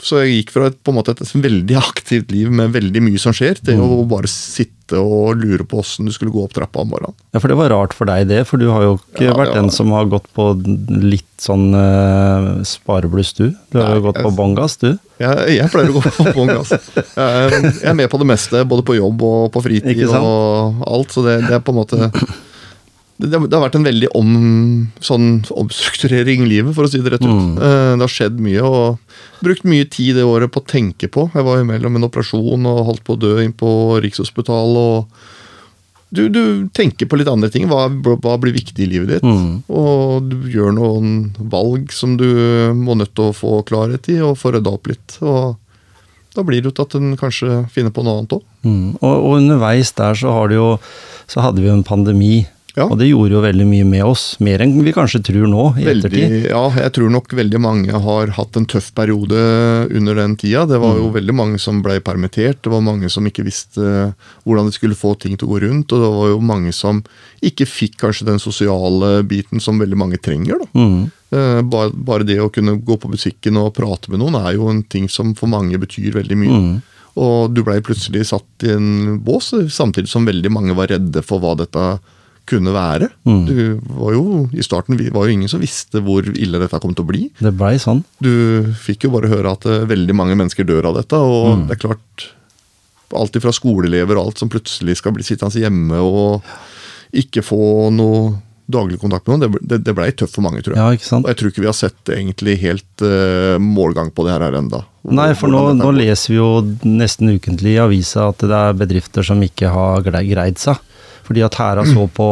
[0.00, 3.20] så jeg gikk fra et, på en måte et veldig aktivt liv med veldig mye
[3.22, 6.82] som skjer, til å bare sitte og lure på åssen du skulle gå opp trappa
[6.82, 7.14] om morgenen.
[7.32, 9.54] Ja, for det var rart for deg det, for du har jo ikke Ja, vært
[9.54, 9.60] ja.
[9.62, 10.50] den som har gått på
[10.90, 13.46] litt sånn uh, sparebluss, du.
[13.72, 14.90] Du har Nei, jo gått jeg- på bånn gass, du.
[15.22, 16.74] Jeg, jeg pleier å gå på bånn gass.
[17.14, 21.14] Jeg, jeg er med på det meste, både på jobb og på fritid og alt.
[21.14, 22.10] Så det, det er på en måte
[23.16, 24.30] det, det har vært en veldig om,
[25.04, 27.30] sånn omstrukturering i livet, for å si det rett ut.
[27.30, 27.54] Mm.
[27.62, 31.28] Eh, Det har skjedd mye, og brukt mye tid det året på å tenke på.
[31.34, 33.70] Jeg var imellom mellom en operasjon og holdt på å dø inn på
[34.02, 34.76] Rikshospitalet.
[34.76, 35.30] og
[36.14, 37.66] du, du tenker på litt andre ting.
[37.70, 39.26] Hva, hva blir viktig i livet ditt?
[39.26, 39.64] Mm.
[39.66, 42.28] Og du gjør noen valg som du
[42.78, 45.16] må nødt til å få klarhet i, og få rydda opp litt.
[45.26, 45.56] Og
[46.34, 48.44] da blir det jo til at en kanskje finner på noe annet òg.
[48.66, 48.86] Mm.
[49.00, 50.68] Og, og underveis der så, jo,
[51.30, 52.44] så hadde vi jo en pandemi.
[52.74, 52.88] Ja.
[52.90, 54.22] Og det gjorde jo veldig mye med oss.
[54.42, 56.46] Mer enn vi kanskje tror nå, i Veldig, ettertid.
[56.50, 59.38] ja, jeg tror nok veldig mange har hatt en tøff periode
[59.94, 60.64] under den tida.
[60.66, 63.84] Det var jo veldig mange som ble permittert, det var mange som ikke visste
[64.42, 66.98] hvordan de skulle få ting til å gå rundt, og det var jo mange som
[67.46, 70.58] ikke fikk kanskje den sosiale biten som veldig mange trenger.
[70.64, 70.66] da.
[70.74, 71.04] Mm.
[71.34, 74.66] Eh, Bare, bare det å kunne gå på butikken og prate med noen er jo
[74.70, 76.58] en ting som for mange betyr veldig mye.
[76.58, 76.74] Mm.
[77.22, 81.38] Og du blei plutselig satt i en bås, samtidig som veldig mange var redde for
[81.38, 81.86] hva dette
[82.48, 83.08] kunne være.
[83.24, 83.42] Mm.
[83.48, 83.58] Du
[83.98, 87.10] var jo, I starten var jo ingen som visste hvor ille dette kom til å
[87.10, 87.22] bli.
[87.40, 88.02] Det ble sånn.
[88.22, 91.66] Du fikk jo bare høre at eh, veldig mange mennesker dør av dette, og Mm.
[91.68, 92.30] det er klart
[93.14, 96.42] Alt fra skoleelever og alt som plutselig skal bli sittende hjemme og
[97.14, 98.32] ikke få noe
[98.66, 100.80] daglig kontakt med noen, det, det, blei tøft for mange, tror jeg.
[100.80, 101.26] Ja, ikke sant.
[101.26, 104.80] Og jeg tror ikke vi har sett egentlig helt uh, målgang på det her enda.
[105.04, 106.48] Nei, for nå, nå leser vi jo
[106.88, 110.80] nesten ukentlig i avisa at det er bedrifter som ikke har greid seg.
[111.24, 112.28] Fordi at er så på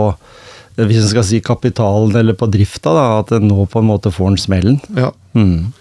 [0.77, 3.89] eh, hvis en skal si kapitalen eller på drifta, da, at en nå på en
[3.89, 4.81] måte får en smellen.
[4.97, 5.73] Ja, Mm.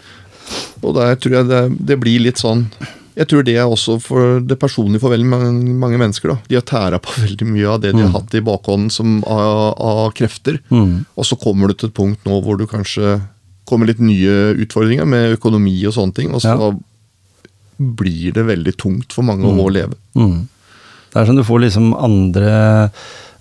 [0.82, 2.62] og der tror jeg det, det blir litt sånn
[3.18, 6.30] Jeg tror det er også for det personlige for veldig mange, mange mennesker.
[6.32, 6.38] da.
[6.48, 9.76] De har tæra på veldig mye av det de har hatt i bakhånden som av,
[9.78, 10.62] av krefter.
[10.72, 11.06] Mm.
[11.20, 13.18] Og så kommer du til et punkt nå hvor du kanskje
[13.68, 16.72] kommer litt nye utfordringer med økonomi og sånne ting, og så Ja.
[17.78, 19.96] blir det veldig tungt for mange å leve.
[20.16, 20.48] Mm.
[21.12, 22.56] Det er som du får liksom andre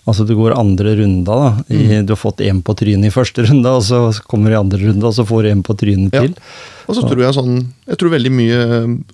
[0.08, 1.48] Altså du går andre runda, da.
[1.68, 2.06] I, Mm.
[2.06, 4.78] Du har fått én på trynet i første runde, og så kommer du i andre
[4.80, 6.32] runde, og så får du en på trynet til.
[6.32, 6.86] Ja.
[6.88, 8.58] Og så tror jeg sånn Jeg tror veldig mye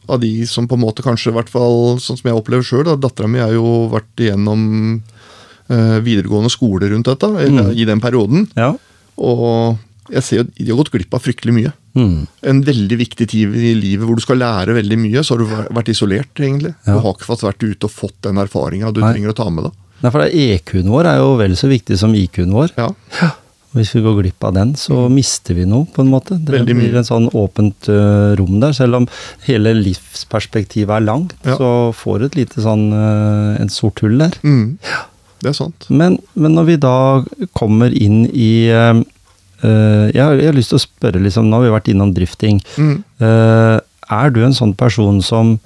[0.09, 2.89] av de som på en måte kanskje, i hvert fall sånn som jeg opplever sjøl
[2.97, 4.63] Dattera mi har jo vært igjennom
[5.69, 8.47] øh, videregående skole rundt dette eller, i den perioden.
[8.57, 8.73] Ja.
[9.19, 9.77] Og
[10.11, 11.73] jeg ser jo de har gått glipp av fryktelig mye.
[11.97, 12.27] Mm.
[12.53, 15.73] En veldig viktig tid i livet hvor du skal lære veldig mye, så har du
[15.79, 16.75] vært isolert, egentlig.
[16.87, 16.95] Ja.
[16.99, 19.15] Du har ikke fått vært ute og fått den erfaringa du Nei.
[19.15, 19.75] trenger å ta med deg.
[20.05, 22.75] Nei, for EQ-en vår er jo vel så viktig som IQ-en vår.
[22.77, 22.91] Ja.
[23.77, 26.37] Hvis vi går glipp av den, så mister vi noe, på en måte.
[26.41, 26.85] Det Veldig mye.
[26.87, 28.73] blir en sånn åpent uh, rom der.
[28.77, 29.09] Selv om
[29.45, 31.57] hele livsperspektivet er langt, Ja.
[31.57, 34.33] så får du et lite sånn uh, en sort hull der.
[34.45, 34.79] Mm.
[35.43, 35.87] Det er sant.
[35.93, 36.95] Men, men når vi da
[37.53, 39.03] kommer inn i ø,
[39.63, 39.73] ø,
[40.13, 42.61] jeg, har, jeg har lyst til å spørre, liksom, nå har vi vært innom drifting.
[42.77, 42.97] Mm.
[43.23, 43.79] Uh,
[44.17, 45.57] er du en sånn person som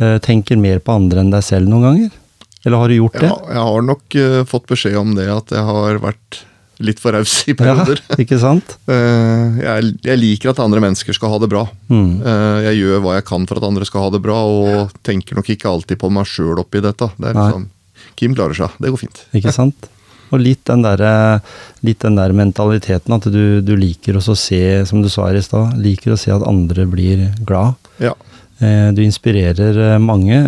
[0.00, 2.18] uh, tenker mer på andre enn deg selv noen ganger?
[2.66, 3.30] Eller har du gjort det?
[3.30, 4.16] Ja, jeg har nok
[4.50, 6.40] fått beskjed om det, at jeg har vært
[6.82, 8.02] litt for raus i perioder.
[8.02, 8.74] Ja, ikke sant?
[9.66, 11.62] Jeg, jeg liker at andre mennesker skal ha det bra.
[11.88, 12.18] Mm.
[12.66, 15.48] Jeg gjør hva jeg kan for at andre skal ha det bra, og tenker nok
[15.54, 17.08] ikke alltid på meg sjøl oppi dette.
[17.16, 17.70] Det er liksom,
[18.18, 19.22] Kim klarer seg, det går fint.
[19.36, 19.88] Ikke sant?
[20.32, 21.02] Og litt den der,
[21.86, 25.44] litt den der mentaliteten at du, du liker å se, som du sa her i
[25.44, 27.76] stad, liker å se at andre blir glad.
[28.02, 28.14] Ja.
[28.58, 30.40] Eh, Du inspirerer eh, mange.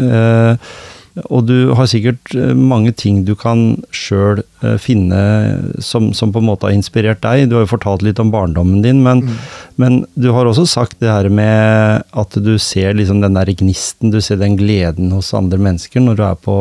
[1.18, 4.44] Eh, Og du har sikkert eh, mange ting du kan sjøl
[4.82, 5.18] finne
[5.78, 7.44] som, som på en måte har inspirert deg.
[7.46, 9.22] Du har jo fortalt litt om barndommen din, men,
[9.78, 14.10] men du har også sagt det her med at du ser liksom den der gnisten,
[14.10, 16.58] du ser den gleden hos andre mennesker når du er på,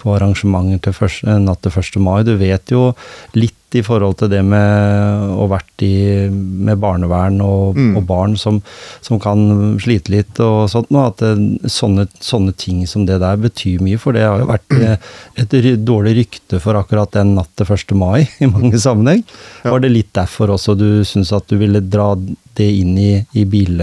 [0.00, 2.00] på arrangementer til første, natt til 1.
[2.00, 2.22] mai.
[2.24, 2.94] Du vet jo
[3.36, 7.96] litt i forhold til det med å vært i, med barnevern og, Mm.
[7.98, 8.62] og barn som,
[9.04, 13.36] som kan slite litt og sånt noe, at det, sånne, sånne ting som det der
[13.36, 14.96] betyr mye, for det har jo vært eh,
[15.44, 17.92] et dårlig rykte for akkurat den natt til 1.
[17.98, 19.22] mai i mange sammenheng.
[19.64, 19.74] Ja.
[19.74, 22.14] Var det litt derfor også du syns at du ville dra
[22.58, 23.78] det inn i, i bil,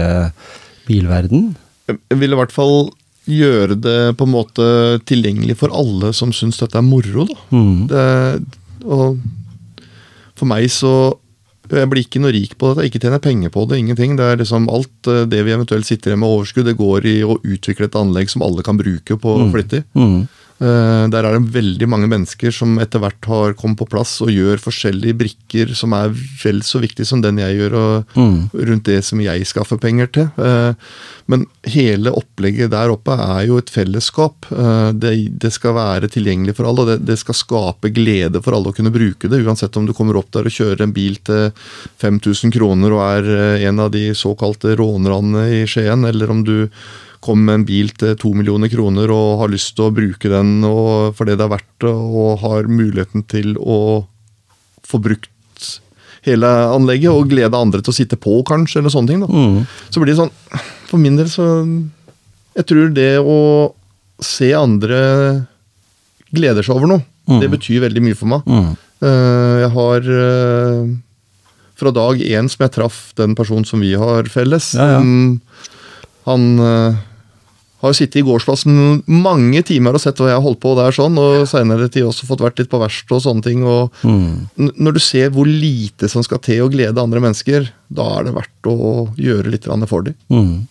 [0.88, 1.54] bilverden?
[1.86, 2.90] Jeg ville i hvert fall
[3.26, 4.66] gjøre det på en måte
[5.08, 7.24] tilgjengelig for alle som syns dette er moro.
[7.26, 7.38] da.
[7.54, 7.80] Mm.
[7.90, 8.04] Det,
[8.86, 9.18] og
[10.36, 10.90] for meg så
[11.66, 14.12] Jeg blir ikke noe rik på dette, ikke tjener penger på det, ingenting.
[14.14, 17.14] Det er liksom Alt eh, det vi eventuelt sitter igjen med overskudd, det går i
[17.26, 19.50] å utvikle et anlegg som alle kan bruke på Mm.
[19.50, 19.82] Flittig.
[19.98, 20.28] Mm.
[20.56, 24.30] Eh, der er det veldig mange mennesker som etter hvert har kommet på plass og
[24.32, 28.48] gjør forskjellige brikker som er vel så viktige som den jeg gjør, og Mm.
[28.54, 30.30] rundt det som jeg skaffer penger til.
[30.38, 30.74] Eh,
[31.28, 34.46] Men hele opplegget der oppe er jo et fellesskap.
[34.52, 38.54] Eh, Det, det skal være tilgjengelig for alle, og det, det skal skape glede for
[38.54, 39.44] alle å kunne bruke det.
[39.44, 41.50] Uansett om du kommer opp der og kjører en bil til
[42.00, 46.68] 5000 kroner og er en av de såkalte rånerne i Skien, eller om du
[47.24, 50.60] kommer med en bil til to millioner kroner og har lyst til å bruke den
[50.68, 54.06] og, for det det er verdt, og har muligheten til å
[54.86, 55.30] få brukt
[56.26, 59.20] hele anlegget og glede andre til å sitte på, kanskje, eller sånne ting.
[59.22, 59.28] da.
[59.30, 59.60] Mm.
[59.90, 60.32] Så blir det sånn
[60.90, 61.46] For min del så
[62.56, 63.38] Jeg tror det å
[64.22, 65.46] se andre
[66.34, 67.40] gleder seg over noe, Mm.
[67.42, 68.44] det betyr veldig mye for meg.
[68.46, 68.76] Mm.
[69.02, 70.92] Eh, Jeg har eh,
[71.76, 75.00] fra dag én som jeg traff den personen som vi har felles Ja, ja.
[76.26, 76.98] Han eh,
[77.82, 80.94] har jo sittet i gårdsplassen mange timer og sett hva jeg har holdt på der,
[80.96, 83.64] sånn, og senere tid også fått vært litt på verksted og sånne ting.
[83.64, 84.48] og Mm.
[84.56, 88.34] Når du ser hvor lite som skal til å glede andre mennesker, da er det
[88.36, 90.16] verdt å gjøre litt for dem.
[90.32, 90.66] Mm.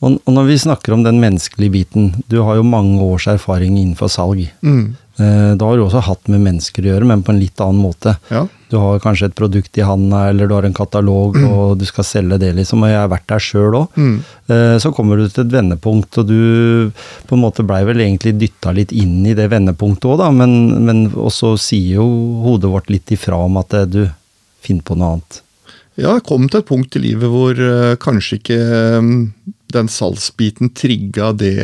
[0.00, 3.76] Og, og når vi snakker om den menneskelige biten, du har jo mange års erfaring
[3.76, 4.46] innenfor salg.
[4.64, 4.96] Mm.
[5.20, 7.82] Eh, Da har du også hatt med mennesker å gjøre, men på en litt annen
[7.84, 8.16] måte.
[8.32, 8.46] Ja.
[8.70, 12.06] Du har kanskje et produkt i handa, eller du har en katalog, og du skal
[12.06, 12.84] selge det, liksom.
[12.86, 13.98] Og jeg har vært der sjøl òg.
[13.98, 14.16] Mm.
[14.82, 16.94] Så kommer du til et vendepunkt, og du
[17.26, 20.30] på en måte blei vel egentlig dytta litt inn i det vendepunktet òg, da.
[20.34, 22.08] Men, men også sier jo
[22.44, 24.02] hodet vårt litt ifra om at eh, du,
[24.64, 25.40] finn på noe annet.
[26.00, 29.10] Ja, jeg kom til et punkt i livet hvor eh, kanskje ikke eh,
[29.74, 31.54] den salgsbiten trigga det,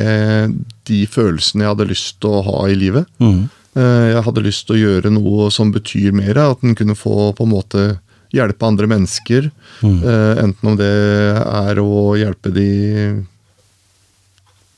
[0.86, 3.08] de følelsene jeg hadde lyst til å ha i livet.
[3.22, 3.48] Mm.
[3.76, 7.32] Eh, jeg hadde lyst til å gjøre noe som betyr mer, at en kunne få
[7.36, 7.86] på en måte
[8.34, 9.50] hjelpe andre mennesker.
[9.84, 9.98] Mm.
[10.00, 10.92] Eh, enten om det
[11.40, 12.70] er å hjelpe de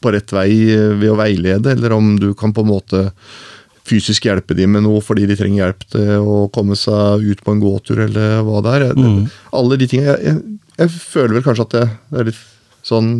[0.02, 3.06] på rett vei eh, ved å veilede, eller om du kan på en måte
[3.88, 7.54] fysisk hjelpe de med noe fordi de trenger hjelp til å komme seg ut på
[7.54, 8.90] en gåtur, eller hva det er.
[8.98, 9.24] Mm.
[9.56, 12.46] Alle de tingene jeg, jeg, jeg føler vel kanskje at det, det er litt
[12.88, 13.12] sånn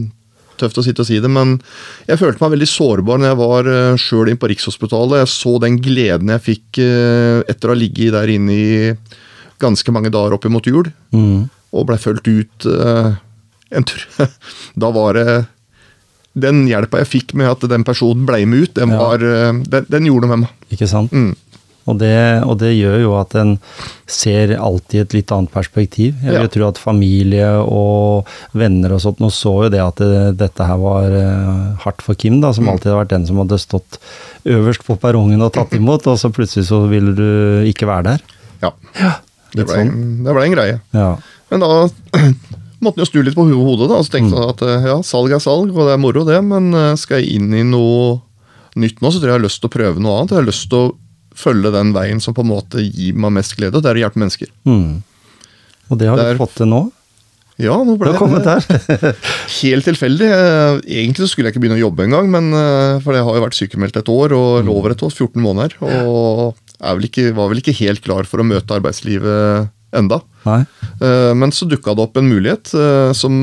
[0.61, 1.57] tøft å sitte og si det, men
[2.09, 5.23] jeg følte meg veldig sårbar når jeg var uh, sjøl inn på Rikshospitalet.
[5.23, 8.93] Jeg så den gleden jeg fikk eh, etter å ha ligget der inne i
[9.59, 11.49] ganske mange dager opp mot jul, Mm.
[11.75, 13.15] og blei fulgt ut eh,
[13.75, 14.05] en tur.
[14.79, 15.47] Da var det
[16.39, 19.87] Den hjelpa jeg fikk med at den personen blei med ut, den, var, eh, den,
[19.91, 20.53] den gjorde noe med meg.
[20.77, 21.11] Ikke sant?
[21.13, 21.33] Mm.
[21.89, 23.55] Og det, og det gjør jo at en
[24.09, 26.15] ser alltid et litt annet perspektiv.
[26.23, 26.53] Jeg vil Ja.
[26.53, 30.77] tro at familie og venner og sånt, nå så jo det at det, dette her
[30.81, 32.73] var eh, hardt for Kim, da, som Mm.
[32.75, 33.99] alltid har vært den som hadde stått
[34.45, 38.21] øverst på perrongen og tatt imot, og så plutselig så ville du ikke være der.
[38.63, 38.73] Ja.
[39.55, 40.25] Det ble, sånn.
[40.25, 40.81] det ble en greie.
[40.93, 41.17] Ja.
[41.51, 41.89] Men da
[42.85, 44.97] måtte en jo snu litt på hodet, da, og så tenkte jeg at eh, ja,
[45.03, 48.21] salg er salg, og det er moro, det, men eh, skal jeg inn i noe
[48.79, 50.31] nytt nå, så tror jeg jeg har lyst til å prøve noe annet.
[50.37, 50.93] Jeg har lyst til å
[51.39, 54.05] følge den veien som på en måte gir meg mest glede, og det er å
[54.07, 54.51] hjelpe mennesker.
[54.67, 55.03] Mm.
[55.89, 56.85] Og det har Der- du fått til nå?
[57.59, 58.63] Ja, nå ble har kommet der.
[59.65, 60.27] Helt tilfeldig.
[60.31, 63.43] Eh, Egentlig så skulle jeg ikke begynne å jobbe engang, eh, for jeg har jo
[63.43, 65.75] vært sykemeldt et år og lå over et år, 14 måneder.
[66.07, 70.21] Og er vel ikke, var vel ikke helt klar for å møte arbeidslivet enda.
[70.47, 70.61] Nei?
[71.03, 72.71] Eh, Men så dukka det opp en mulighet
[73.19, 73.35] som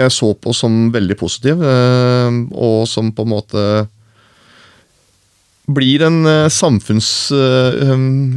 [0.00, 3.64] jeg så på som veldig positiv, og som på en måte
[5.74, 7.08] blir en eh, samfunns...
[7.32, 7.90] eh,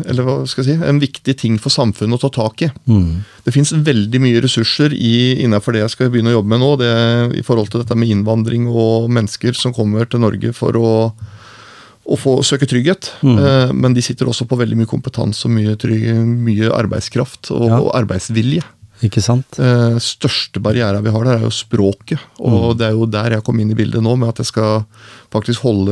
[0.09, 0.85] Eller hva skal jeg si?
[0.87, 2.69] En viktig ting for samfunnet å ta tak i.
[2.89, 3.23] Mm.
[3.45, 6.71] Det fins veldig mye ressurser i, innenfor det jeg skal begynne å jobbe med nå.
[6.81, 6.91] Det,
[7.39, 10.93] I forhold til dette med innvandring og mennesker som kommer til Norge for å,
[12.03, 13.11] å få søke trygghet.
[13.23, 13.35] Mm.
[13.39, 16.07] Eh, men de sitter også på veldig mye kompetanse og mye, trygg,
[16.47, 17.81] mye arbeidskraft og, Ja.
[17.83, 18.63] og arbeidsvilje.
[19.03, 19.57] Ikke sant?
[19.59, 22.19] Eh, største barriera vi har der, er jo språket.
[22.39, 22.77] Og Mm.
[22.79, 24.85] det er jo der jeg kom inn i bildet nå, med at jeg skal
[25.33, 25.91] faktisk holde,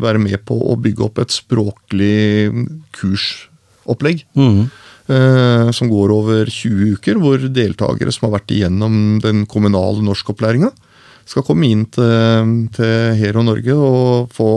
[0.00, 2.50] være med på å bygge opp et språklig
[2.96, 4.24] kursopplegg.
[4.36, 4.70] Mm.
[5.10, 10.70] Eh, som går over 20 uker, hvor deltakere som har vært igjennom den kommunale norskopplæringa,
[11.26, 14.50] skal komme inn til, til Hero Norge og få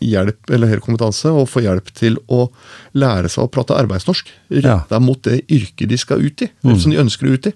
[0.00, 2.46] hjelp, eller høyere kompetanse, og få hjelp til å
[2.96, 4.30] lære seg å prate arbeidsnorsk.
[4.50, 7.52] Retta mot det yrket de skal ut i, eller som de ønsker å ut i.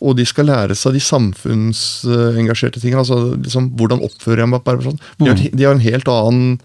[0.00, 3.02] Og de skal lære seg de samfunnsengasjerte tingene.
[3.02, 5.00] altså liksom, Hvordan oppfører jeg meg på arbeidsplassen?
[5.18, 6.60] De, har- de har en helt annen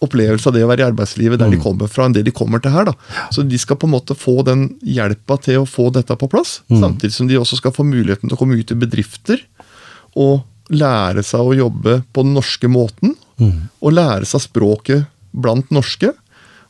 [0.00, 2.60] opplevelse av det å være i arbeidslivet der de kommer fra, enn det de kommer
[2.62, 2.84] til her.
[2.86, 2.92] da.
[3.34, 6.60] Så de skal på en måte få den hjelpa til å få dette på plass,
[6.70, 9.42] samtidig som de også skal få muligheten til å komme ut i bedrifter
[10.16, 13.16] og lære seg å jobbe på den norske måten.
[13.82, 16.12] Og lære seg språket blant norske.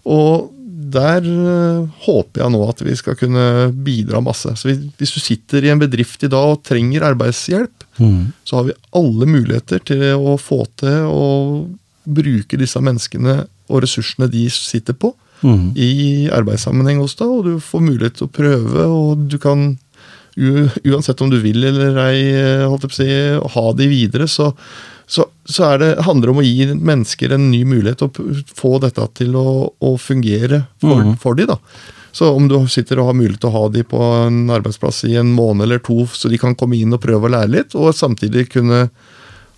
[0.09, 0.51] Og
[0.89, 4.49] der øh, håper jeg nå at vi skal kunne bidra masse.
[4.57, 8.29] Så hvis, du sitter i en bedrift i dag og trenger arbeidshjelp, Mm.
[8.47, 11.67] så har vi alle muligheter til å få til å
[12.07, 15.11] bruke disse menneskene og ressursene de sitter på,
[15.43, 15.73] Mm.
[15.77, 19.79] i arbeidssammenheng hos deg, og du får mulighet til å prøve, og du kan
[20.37, 23.87] u- uansett om du vil eller ei, eh, holdt jeg på å si, ha de
[23.89, 24.55] videre, så,
[25.09, 28.41] så, så er det, handler det om å gi mennesker en ny mulighet til å
[28.59, 31.15] få dette til å, å fungere for, mm.
[31.23, 31.57] for de da.
[32.13, 35.15] Så om du sitter og har mulighet til å ha de på en arbeidsplass i
[35.21, 37.97] en måned eller to, så de kan komme inn og prøve å lære litt, og
[37.97, 38.89] samtidig kunne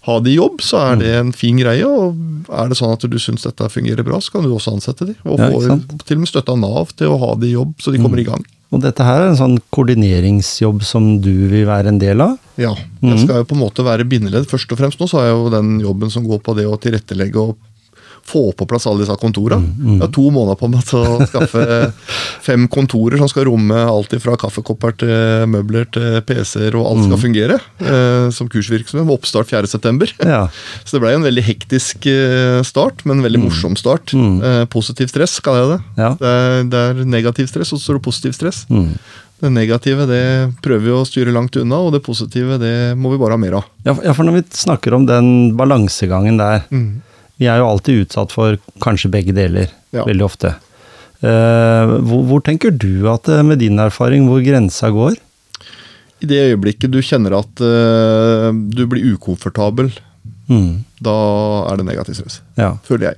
[0.07, 1.85] ha de i jobb, så er det en fin greie.
[1.85, 5.11] og Er det sånn at du syns dette fungerer bra, så kan du også ansette
[5.11, 5.17] de.
[5.27, 5.61] Og få
[6.07, 8.23] til og med støtte av Nav til å ha de i jobb, så de kommer
[8.23, 8.47] i gang.
[8.71, 12.37] Og dette her er en sånn koordineringsjobb som du vil være en del av?
[12.61, 12.71] Ja,
[13.03, 14.47] jeg skal jo på en måte være bindeledd.
[14.51, 16.79] Først og fremst nå så har jeg jo den jobben som går på det å
[16.79, 17.57] tilrettelegge og
[18.31, 19.69] få på plass alle disse kontorene.
[19.83, 21.65] Jeg har to måneder på meg til å skaffe
[22.49, 27.23] fem kontorer som skal romme alt fra kaffekopper til møbler til PC-er, og alt skal
[27.27, 27.59] fungere.
[27.83, 30.13] Eh, som kursvirksomhet med oppstart 4.9.
[30.25, 30.45] Ja.
[30.87, 34.15] Så det ble en veldig hektisk eh, start, men en veldig morsom start.
[34.15, 35.81] Eh, positiv stress, kaller jeg det.
[36.05, 36.13] Ja.
[36.21, 38.63] Det, er, det er negativ stress, og så står det positiv stress.
[38.71, 38.93] Mm.
[39.41, 40.25] Det negative det
[40.61, 43.55] prøver vi å styre langt unna, og det positive det må vi bare ha mer
[43.63, 43.69] av.
[43.87, 46.67] Ja, for- når vi snakker om den balansegangen der
[47.41, 50.05] Vi er jo alltid utsatt for kanskje begge deler, Ja.
[50.05, 50.55] veldig ofte.
[51.23, 55.17] Eh, hvor, hvor tenker du at, eh, med din erfaring, hvor grensa går?
[56.21, 59.91] I det øyeblikket du kjenner at uh, du blir ukomfortabel,
[60.51, 60.83] Mm.
[61.01, 61.13] da
[61.71, 62.41] er det negativ stress.
[62.59, 62.73] Ja.
[62.85, 63.17] Føler jeg.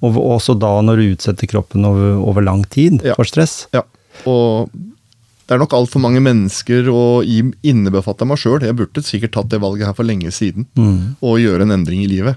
[0.00, 3.14] Og og også da når du utsetter kroppen over, over lang tid Ja.
[3.18, 3.66] for stress?
[3.74, 3.82] Ja.
[4.24, 7.24] Og det er nok altfor mange mennesker, og
[7.64, 8.60] innebefatte meg sjøl.
[8.62, 10.66] Jeg burde sikkert tatt det valget her for lenge siden.
[10.76, 11.16] Mm.
[11.20, 12.36] Og gjøre en endring i livet.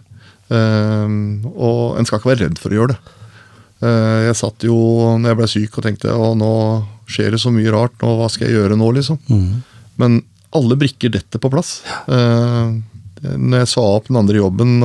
[0.52, 3.18] Ehm, og en skal ikke være redd for å gjøre det.
[3.82, 4.78] Eh, jeg satt jo
[5.18, 6.54] når jeg ble syk og tenkte å nå
[7.12, 9.20] skjer det så mye rart, nå, hva skal jeg gjøre nå, liksom?
[9.32, 9.62] Mm.
[10.02, 10.22] Men
[10.56, 11.80] alle brikker detter på plass.
[12.08, 12.78] Eh,
[13.22, 14.80] når jeg sa opp den andre jobben,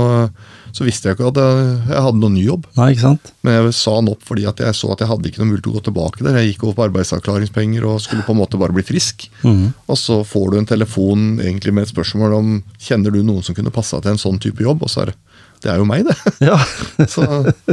[0.77, 2.67] så visste jeg ikke at jeg, jeg hadde noen ny jobb.
[2.77, 3.31] Nei, ikke sant?
[3.47, 5.65] Men jeg sa den opp fordi at jeg så at jeg hadde ikke noe mulighet
[5.65, 6.37] til å gå tilbake der.
[6.37, 9.25] Jeg gikk over på arbeidsavklaringspenger og skulle på en måte bare bli frisk.
[9.41, 9.71] Mm.
[9.73, 13.57] Og så får du en telefon egentlig med et spørsmål om kjenner du noen som
[13.57, 14.85] kunne passa til en sånn type jobb.
[14.85, 15.17] Og så er det
[15.65, 16.17] det er jo meg, det.
[16.51, 16.59] Ja.
[17.13, 17.23] Så,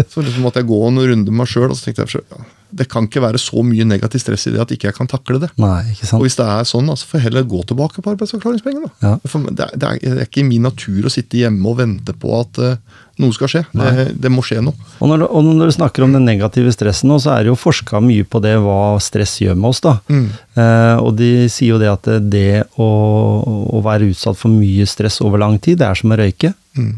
[0.09, 2.43] så liksom måtte jeg gå en runde med meg sjøl, og så tenkte jeg ja,
[2.73, 5.37] det kan ikke være så mye negativ stress i det at ikke jeg kan takle
[5.43, 5.49] det.
[5.61, 6.17] Nei, ikke sant?
[6.17, 8.89] Og hvis det er sånn, så får jeg heller gå tilbake på arbeidsavklaringspengene.
[9.03, 9.11] Ja.
[9.21, 12.97] Det, det, er, ikke i min natur å sitte hjemme og vente på at uh,
[13.21, 13.61] noe skal skje.
[13.77, 14.73] Det, det må skje noe.
[14.97, 17.53] Og når, du- og når du snakker om den negative stressen nå, så er det
[17.53, 19.83] jo forska mye på det hva stress gjør med oss.
[19.85, 19.99] da.
[20.09, 20.25] Mm.
[20.57, 22.47] Uh, og de sier jo det at det
[22.81, 22.89] å,
[23.69, 26.55] å være utsatt for mye stress over lang tid, det er som å røyke.
[26.73, 26.95] Mm.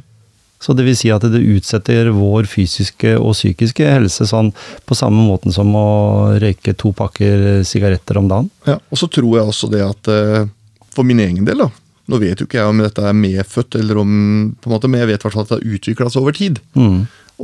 [0.65, 4.49] Så det vil si at det utsetter vår fysiske og psykiske helse sånn
[4.89, 5.87] på samme måten som å
[6.41, 8.49] røyke to pakker sigaretter om dagen.
[8.65, 10.47] Ja, og så tror jeg også det at eh,
[10.95, 11.71] for min egen del, da
[12.05, 14.09] Nå vet jo ikke jeg om dette er medfødt, eller om
[14.61, 16.59] på en måte, men jeg vet at det har utvikla seg over tid.
[16.77, 16.99] Mm.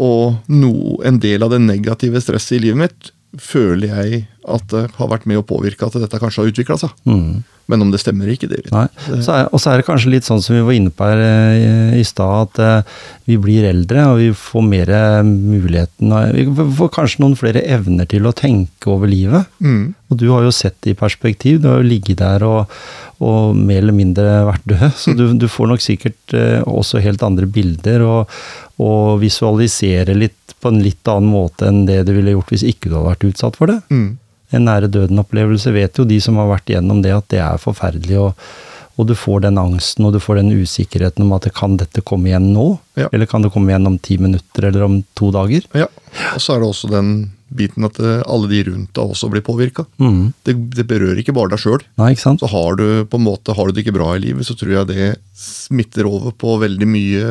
[0.05, 4.88] Og no, en del av det negative stresset i livet mitt føler jeg at det
[4.98, 6.94] har vært med å påvirke at dette kanskje har utvikla seg.
[7.08, 7.44] Mm.
[7.72, 10.41] Men om det stemmer ikke, det vet jeg og så er det kanskje litt sånn
[10.44, 12.98] som vi var inne på her eh, i stad, at eh,
[13.30, 18.10] vi blir eldre og vi får mer eh, muligheten Vi får kanskje noen flere evner
[18.12, 19.48] til å tenke over livet.
[19.63, 19.94] Mm.
[20.12, 21.62] Og du har jo sett det i perspektiv.
[21.62, 22.82] Du har jo ligget der og,
[23.21, 24.88] og mer eller mindre vært død.
[24.97, 28.41] Så du, du får nok sikkert eh, også helt andre bilder og,
[28.81, 32.89] og visualisere litt på en litt annen måte enn det du ville gjort hvis ikke
[32.89, 33.79] du hadde vært utsatt for det.
[33.93, 34.10] Mm.
[34.51, 38.17] En nære døden-opplevelse vet jo de som har vært igjennom det, at det er forferdelig.
[38.19, 38.47] Og,
[38.99, 42.29] og du får den angsten og du får den usikkerheten om at kan dette komme
[42.29, 42.67] igjen nå?
[42.99, 43.10] Ja.
[43.10, 45.65] Eller kan det komme igjen om ti minutter eller om to dager?
[45.77, 45.88] Ja.
[46.36, 47.13] Og så er det også den
[47.55, 49.85] biten at eh, alle de rundt deg også blir påvirka.
[49.99, 50.33] Mm.
[50.47, 51.83] Det, det berører ikke bare deg sjøl.
[52.41, 54.71] Så har du på en måte, har du det ikke bra i livet, så tror
[54.79, 57.23] jeg det smitter over på veldig mye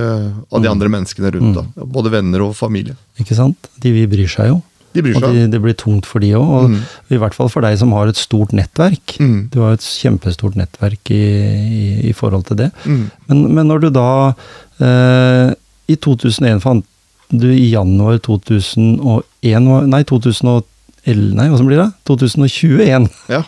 [0.50, 0.62] av Mm.
[0.64, 1.86] de andre menneskene rundt deg.
[1.94, 2.96] Både venner og familie.
[3.20, 3.70] Ikke sant?
[3.80, 4.60] De vi bryr seg jo.
[4.92, 5.34] De bryr Og seg.
[5.38, 6.42] de, det blir tungt for de òg.
[6.42, 6.80] Og Mm.
[7.14, 9.16] i hvert fall for deg som har et stort nettverk.
[9.22, 9.48] Mm.
[9.52, 12.70] Du har et kjempestort nettverk i, i, i forhold til det.
[12.84, 13.04] Mm.
[13.28, 14.34] Men, men når du da
[14.82, 15.54] eh,
[15.90, 16.84] I 2001 fant
[17.30, 20.66] du i januar 2001 Nei, 2011
[21.10, 21.88] Nei, hva som blir det?
[22.10, 23.06] 2021.
[23.32, 23.42] Ja.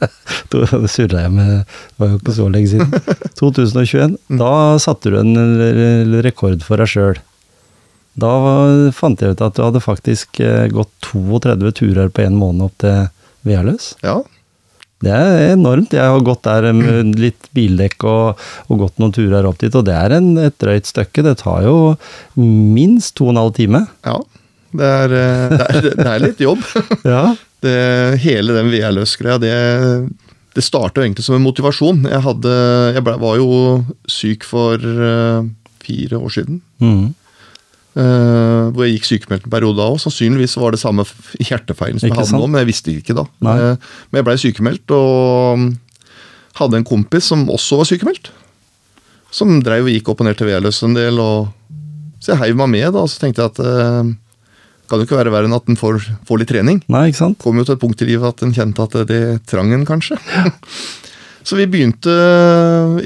[0.50, 2.90] Da surra jeg med Det var jo ikke så lenge siden.
[3.40, 4.16] 2021.
[4.40, 4.50] Da
[4.82, 7.20] satte du en rekord for deg sjøl.
[8.18, 8.32] Da
[8.96, 12.78] fant jeg ut at du hadde faktisk eh, gått 32 turer på en måned opp
[12.82, 13.06] til
[13.46, 13.92] Vealøs.
[14.06, 14.18] ja.
[15.04, 15.92] Det er enormt.
[15.92, 19.84] Jeg har gått der med litt bildekk og, og gått noen turer opp dit, og
[19.88, 21.24] det er en, et drøyt stykke.
[21.26, 21.76] Det tar jo
[22.40, 23.86] minst to og en halv time.
[24.08, 24.18] ja.
[24.76, 26.64] Det er, eh, det, er, det er litt jobb.
[27.16, 27.20] Ja.
[27.64, 27.76] Det,
[28.22, 29.52] hele den VR-løs-greia, det,
[30.54, 32.02] det starta egentlig som en motivasjon.
[32.04, 32.56] Jeg, hadde,
[32.94, 33.48] jeg ble, var jo
[34.10, 35.48] syk for eh,
[35.86, 36.60] fire år siden.
[36.82, 37.14] Mm.
[37.96, 40.00] Eh, hvor jeg gikk sykemeldt en periode da òg.
[40.02, 41.06] Sannsynligvis var det samme
[41.40, 42.42] hjertefeilen som Ikke jeg hadde sant?
[42.42, 43.24] nå, men jeg visste ikke da.
[43.24, 45.70] Eh, men jeg blei sykemeldt, og mm,
[46.60, 48.28] hadde en kompis som også var sykemeldt.
[49.32, 51.22] Som dreiv og gikk opp og ned til Vealøs en del.
[51.24, 51.48] Og,
[52.20, 54.12] så jeg heiv meg med, da, og så tenkte jeg at uh,
[54.86, 56.84] kan jo ikke være verre enn at en får, får litt trening.
[56.92, 57.40] Nei, ikke sant?
[57.42, 60.20] Kom jo til et punkt i livet at en kjente at det trang en kanskje.
[61.46, 62.10] Så vi begynte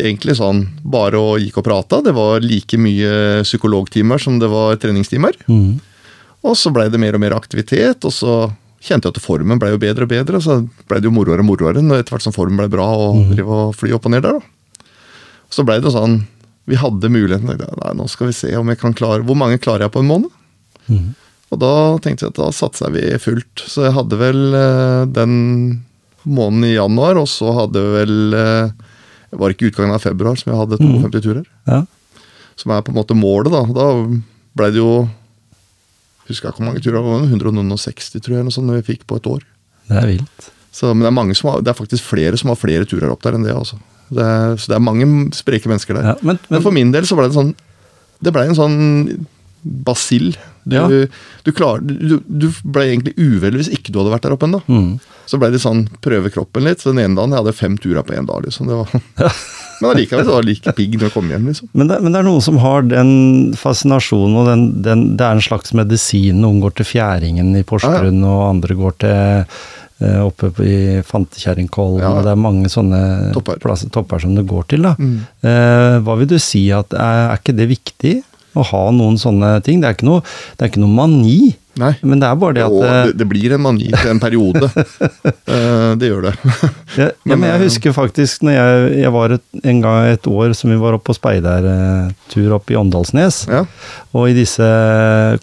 [0.00, 1.98] egentlig sånn bare å gikk og prata.
[2.00, 5.36] Det var like mye psykologtimer som det var treningstimer.
[5.44, 5.76] Mm.
[6.48, 8.36] Og så blei det mer og mer aktivitet, og så
[8.80, 10.40] kjente jeg at formen blei jo bedre og bedre.
[10.40, 10.56] og Så
[10.88, 13.76] blei det jo moroere og moroere etter hvert som formen blei bra og drive og
[13.76, 14.40] fly opp og ned der.
[14.40, 14.88] da.
[15.52, 16.22] Så blei det sånn
[16.70, 17.50] Vi hadde muligheten.
[17.50, 20.10] Nei, nå skal vi se om jeg kan klare Hvor mange klarer jeg på en
[20.10, 20.30] måned?
[20.86, 21.12] Mm.
[21.50, 23.64] Og da tenkte jeg at da satsa vi fullt.
[23.66, 25.04] Så jeg hadde vel eh,
[26.24, 28.72] den måneden i januar, og så hadde vel eh,
[29.30, 31.46] Det var ikke utgangen av februar som jeg hadde 52 turer.
[31.70, 31.84] Ja.
[32.58, 33.62] Som er på en måte målet, da.
[33.72, 33.88] Da
[34.58, 35.08] blei det jo
[36.30, 39.06] Husker jeg ikke hvor mange turer, det var 160 tror jeg, noe sånt, vi fikk
[39.10, 39.40] på et år.
[39.90, 40.50] Det er vilt.
[40.70, 43.10] Så, men det er, mange som har, det er faktisk flere som har flere turer
[43.10, 43.56] opp der enn det.
[43.56, 43.80] altså.
[44.10, 46.12] Det er, så det er mange spreke mennesker der.
[46.12, 47.52] Ja, men, Men men for min del så ble det sånn
[48.22, 48.78] Det ble en sånn
[49.62, 50.32] basill.
[50.64, 50.86] Du, Ja.
[51.44, 54.60] du, klar, du, du ble egentlig uvel hvis ikke du hadde vært der oppe ennå.
[54.68, 54.98] Mm.
[55.30, 56.80] Så ble det sånn prøve kroppen litt.
[56.82, 58.42] Så den ene dagen jeg hadde fem turer på én dag.
[58.44, 58.66] liksom.
[58.66, 58.90] Det var,
[59.80, 61.46] men allikevel så var det like pigg når jeg kom hjem.
[61.52, 61.68] liksom.
[61.72, 63.12] Men det, men det er noen som har den
[63.56, 66.40] fascinasjonen, og den, den, det er en slags medisin.
[66.42, 69.14] Noen går til Fjæringen i Porsgrunn, og andre går til
[70.02, 72.02] eh, oppe i Fantekjerringkollen.
[72.02, 72.12] Ja.
[72.26, 73.00] Det er mange sånne
[73.36, 73.60] Topper.
[73.62, 74.82] plasser, topper som det går til.
[74.88, 74.96] da.
[74.98, 75.14] Mm.
[75.46, 78.14] Eh, hva vil du si at er, er ikke det viktig?
[78.58, 79.80] Å ha noen sånne ting?
[79.82, 80.22] Det er ikke noe,
[80.58, 81.92] det er ikke noe mani, Nei.
[82.02, 84.22] men det er bare det at Og eh, det, det blir en mani til en
[84.22, 84.70] periode.
[85.50, 86.32] Eh, det gjør det.
[87.00, 90.26] Ja, ja, men jeg eh, husker faktisk når jeg, jeg var et, en gang et
[90.30, 93.44] år som vi var oppe på speidertur oppe i Åndalsnes.
[93.50, 93.64] ja.
[94.14, 94.66] Og i disse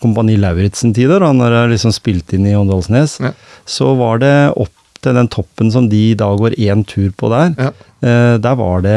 [0.02, 3.32] Kompani Lauritzen-tider, da når jeg liksom spilte inn i Åndalsnes, Ja.
[3.68, 7.54] så var det opp til den toppen som de da går én tur på der.
[7.58, 7.72] Ja.
[7.98, 8.94] Eh, der var det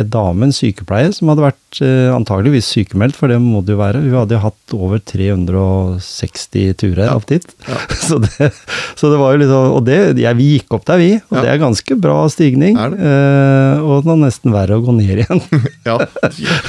[0.00, 3.80] en dame, en sykepleier, som hadde vært eh, antageligvis sykemeldt, for det må det jo
[3.82, 4.00] være.
[4.02, 7.14] Hun hadde jo hatt over 360 turer Ja.
[7.14, 7.46] opp dit.
[7.68, 7.78] Ja.
[8.10, 8.50] Så, det,
[8.98, 11.10] så det var jo liksom Og det, ja, vi gikk opp der, vi.
[11.30, 12.74] Og det er ganske bra stigning.
[12.74, 12.98] Det?
[12.98, 15.42] Eh, og det er nesten verre å gå ned igjen.
[15.88, 15.98] ja.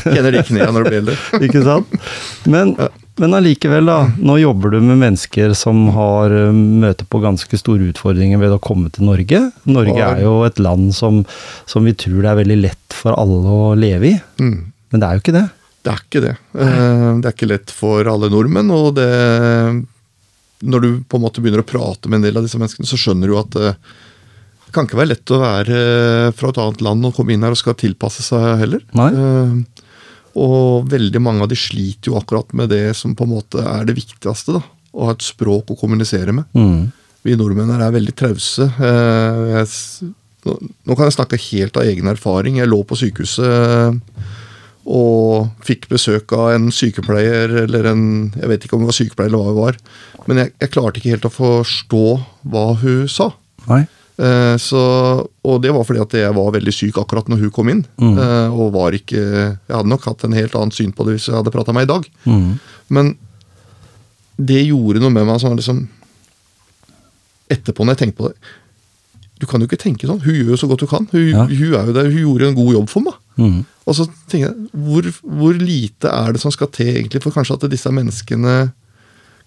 [0.06, 1.18] Kjenner de knærne når du blir eldre.
[1.48, 1.96] Ikke sant?
[2.46, 2.76] Men,
[3.22, 3.98] men allikevel, da.
[4.22, 8.62] Nå jobber du med mennesker som har møte møter på ganske store utfordringer ved å
[8.62, 9.42] komme til Norge.
[9.70, 11.22] Norge er jo et land som,
[11.72, 14.16] som vi tror det er veldig lett for alle å leve i.
[14.44, 14.60] Mm.
[14.92, 15.48] Men det er jo ikke det.
[15.82, 16.36] Det er ikke det.
[16.62, 18.70] Eh, Det er ikke lett for alle nordmenn.
[18.76, 19.08] og det,
[20.62, 23.00] Når du på en måte begynner å prate med en del av disse menneskene, så
[23.00, 23.80] skjønner du at eh,
[24.68, 25.80] det kan ikke være lett å være
[26.28, 28.84] eh, fra et annet land og komme inn her og skal tilpasse seg heller.
[28.96, 29.10] Nei.
[30.40, 33.84] Og veldig mange av de sliter jo akkurat med det som på en måte er
[33.90, 34.54] det viktigste.
[34.56, 34.62] da,
[34.96, 36.46] Å ha et språk å kommunisere med.
[36.56, 36.92] Mm.
[37.26, 38.70] Vi nordmenn er veldig trause.
[38.80, 40.14] Jeg
[40.46, 42.58] Nå kan jeg snakke helt av egen erfaring.
[42.58, 44.30] Jeg lå på sykehuset eh,
[44.92, 49.30] og fikk besøk av en sykepleier eller en Jeg vet ikke om hun var sykepleier
[49.30, 49.80] eller hva hun var.
[50.26, 52.06] Men jeg, jeg klarte ikke helt å forstå
[52.54, 53.32] hva hun sa.
[53.70, 53.84] Nei.
[54.22, 54.82] Eh, så,
[55.24, 57.86] og det var fordi at jeg var veldig syk akkurat når hun kom inn.
[58.02, 58.18] Mm.
[58.18, 61.30] Eh, og var ikke Jeg hadde nok hatt en helt annet syn på det hvis
[61.30, 62.10] jeg hadde prata med meg i dag.
[62.26, 62.50] Mm.
[62.98, 63.14] Men
[64.42, 65.86] det gjorde noe med meg sånn liksom
[67.52, 68.52] Etterpå, når jeg tenkte på det
[69.42, 70.22] Du kan jo ikke tenke sånn.
[70.22, 71.08] Hun gjør jo så godt hun kan.
[71.12, 71.46] Hun, Ja.
[71.50, 73.16] hun, er jo der, hun gjorde en god jobb for meg.
[73.42, 73.56] Mm.
[73.90, 75.08] Og så tenker jeg, hvor,
[75.42, 78.56] hvor lite er det som skal til egentlig for kanskje at disse menneskene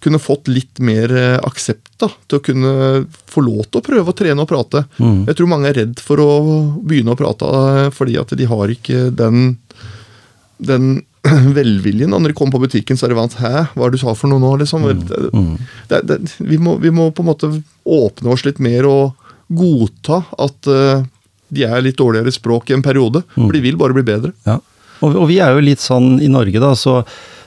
[0.05, 2.73] kunne fått litt mer eh, aksept da, til å kunne
[3.31, 4.83] få lov til å prøve å trene og prate.
[4.99, 5.23] Mm.
[5.31, 6.29] Jeg tror mange er redd for å
[6.85, 7.49] begynne å prate
[7.87, 9.55] eh, fordi at de har ikke den,
[10.59, 10.91] den
[11.57, 12.11] velviljen.
[12.13, 14.13] Når de kommer på butikken, så er det vant Hæ, hva er det du sa
[14.19, 14.51] for noe nå?
[14.61, 14.85] liksom?
[14.91, 15.55] Det, Mm.
[15.89, 16.19] det, det,
[16.51, 17.49] vi, må, vi må på en måte
[17.87, 19.15] åpne oss litt mer og
[19.49, 21.03] godta at eh,
[21.55, 23.23] de er litt dårligere i språk i en periode.
[23.37, 24.33] For de vil bare bli bedre.
[24.49, 24.59] Ja.
[25.05, 27.01] Og, og vi er jo litt sånn i Norge, da, så,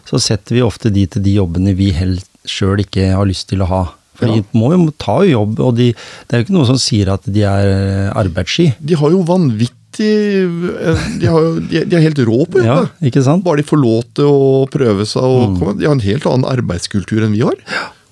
[0.07, 3.63] så setter vi ofte de til de jobbene vi helt sjøl ikke har lyst til
[3.65, 3.81] å ha.
[4.17, 4.37] For Ja.
[4.39, 7.11] de må jo ta jo jobb, og de, det er jo ikke noe som sier
[7.13, 8.71] at de er eh, arbeidssky.
[8.79, 13.03] De har jo vanvittig eh, De, har de, er- helt rå på Ja, jobb.
[13.11, 13.43] ikke sant?
[13.45, 15.21] Bare de får lov til å prøve seg.
[15.21, 17.57] Og komme, de har en helt annen arbeidskultur enn vi har.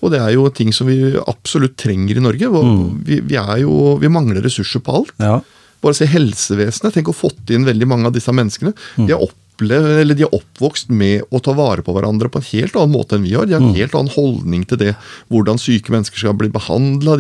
[0.04, 2.50] Og det er jo ting som vi absolutt trenger i Norge.
[2.52, 5.16] Og Vi, vi, er jo, vi mangler ressurser på alt.
[5.22, 5.40] Ja.
[5.82, 6.94] Bare se helsevesenet.
[6.96, 8.74] Tenk å fått inn veldig mange av disse menneskene.
[8.98, 12.50] De har opplevd, eller de er oppvokst med å ta vare på hverandre på en
[12.52, 13.46] helt annen måte enn vi har.
[13.48, 14.94] De har en helt annen holdning til det,
[15.32, 17.18] hvordan syke mennesker skal bli behandla.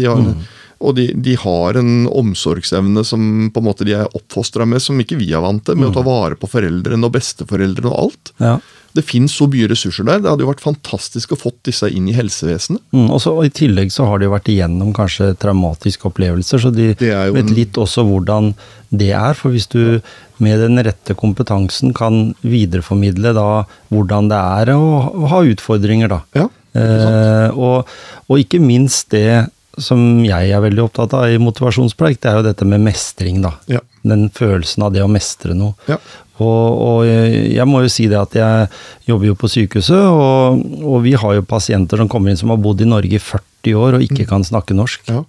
[0.85, 4.99] Og de, de har en omsorgsevne som på en måte de er oppfostra med, som
[4.99, 5.77] ikke vi er vant til.
[5.79, 8.33] Med å ta vare på foreldrene og besteforeldrene og alt.
[8.43, 8.57] ja.
[8.95, 10.21] Det finnes så mye ressurser der.
[10.23, 12.79] Det hadde jo vært fantastisk å fått disse inn i helsevesenet.
[12.95, 16.93] Mm, og så I tillegg så har de vært igjennom kanskje traumatiske opplevelser, så de
[16.93, 17.01] vet
[17.43, 18.53] en- litt også hvordan
[18.95, 19.33] det er.
[19.35, 19.99] For hvis du
[20.39, 26.21] med den rette kompetansen kan videreformidle da hvordan det er å, å ha utfordringer, da.
[26.35, 27.87] Ja, Eh, og,
[28.27, 29.45] og ikke minst det
[29.79, 33.53] som jeg er veldig opptatt av i motivasjonspreik, det er jo dette med mestring, da.
[33.71, 33.79] Ja.
[34.05, 35.73] Den følelsen av det å mestre noe.
[35.89, 35.99] Ja.
[36.43, 38.67] Og, og jeg må jo si det at jeg
[39.07, 42.59] jobber jo på sykehuset, og, og vi har jo pasienter som kommer inn som har
[42.61, 45.07] bodd i Norge i 40 år og ikke kan snakke norsk.
[45.11, 45.23] Ja.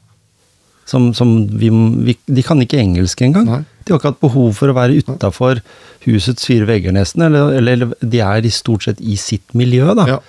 [0.87, 1.71] Som, som vi,
[2.07, 3.47] vi, de kan ikke engelsk engang.
[3.49, 3.63] Nei.
[3.87, 5.63] De har ikke hatt behov for å være utafor
[6.07, 7.23] husets fire vegger, nesten.
[7.27, 10.07] Eller, eller de er i stort sett i sitt miljø, da.
[10.11, 10.21] Ja.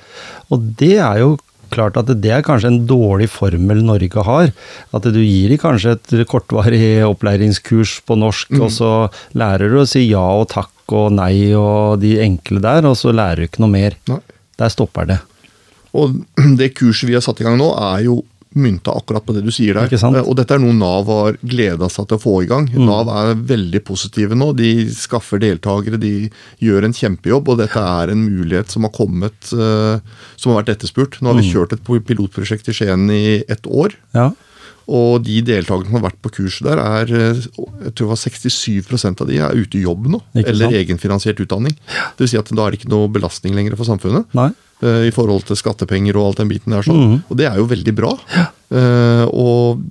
[0.54, 1.36] Og det er jo
[1.74, 4.52] klart at det er kanskje en dårlig formel Norge har.
[4.94, 8.62] At du gir dem kanskje et kortvarig opplæringskurs på norsk, Mm.
[8.62, 8.92] og så
[9.36, 13.12] lærer du å si ja og takk og nei og de enkle der, og så
[13.12, 13.98] lærer du ikke noe mer.
[14.08, 14.20] Nei.
[14.58, 15.20] Der stopper det.
[15.94, 16.16] Og
[16.60, 18.22] det kurset vi har satt i gang nå, er jo
[18.56, 19.90] mynta akkurat på det du sier der.
[19.90, 20.22] Mm.
[20.28, 22.68] Og dette er noe Nav har gleda seg til å få i gang.
[22.74, 24.56] Nav er veldig positive nå.
[24.56, 26.30] De skaffer deltakere, de
[26.64, 27.48] gjør en kjempejobb.
[27.50, 30.00] Og dette er en mulighet som har kommet, eh,
[30.38, 31.20] som har vært etterspurt.
[31.22, 31.42] Nå har Mm.
[31.42, 33.94] vi kjørt et pilotprosjekt i Skien i ett år.
[34.14, 34.32] Ja.
[34.88, 38.22] Og de deltakerne som har vært på kurset der, er eh, jeg tror det var
[38.24, 40.22] 67% av de er ute i jobb nå.
[40.40, 41.76] Eller egenfinansiert utdanning.
[42.16, 44.48] Det vil si at da er det ikke noe belastning lenger for samfunnet Nei.
[44.82, 46.88] eh, i forhold til skattepenger og alt den biten der.
[46.88, 47.04] sånn.
[47.04, 47.18] Mm.
[47.28, 48.14] Og det er jo veldig bra.
[48.36, 48.48] Ja.
[49.32, 49.84] og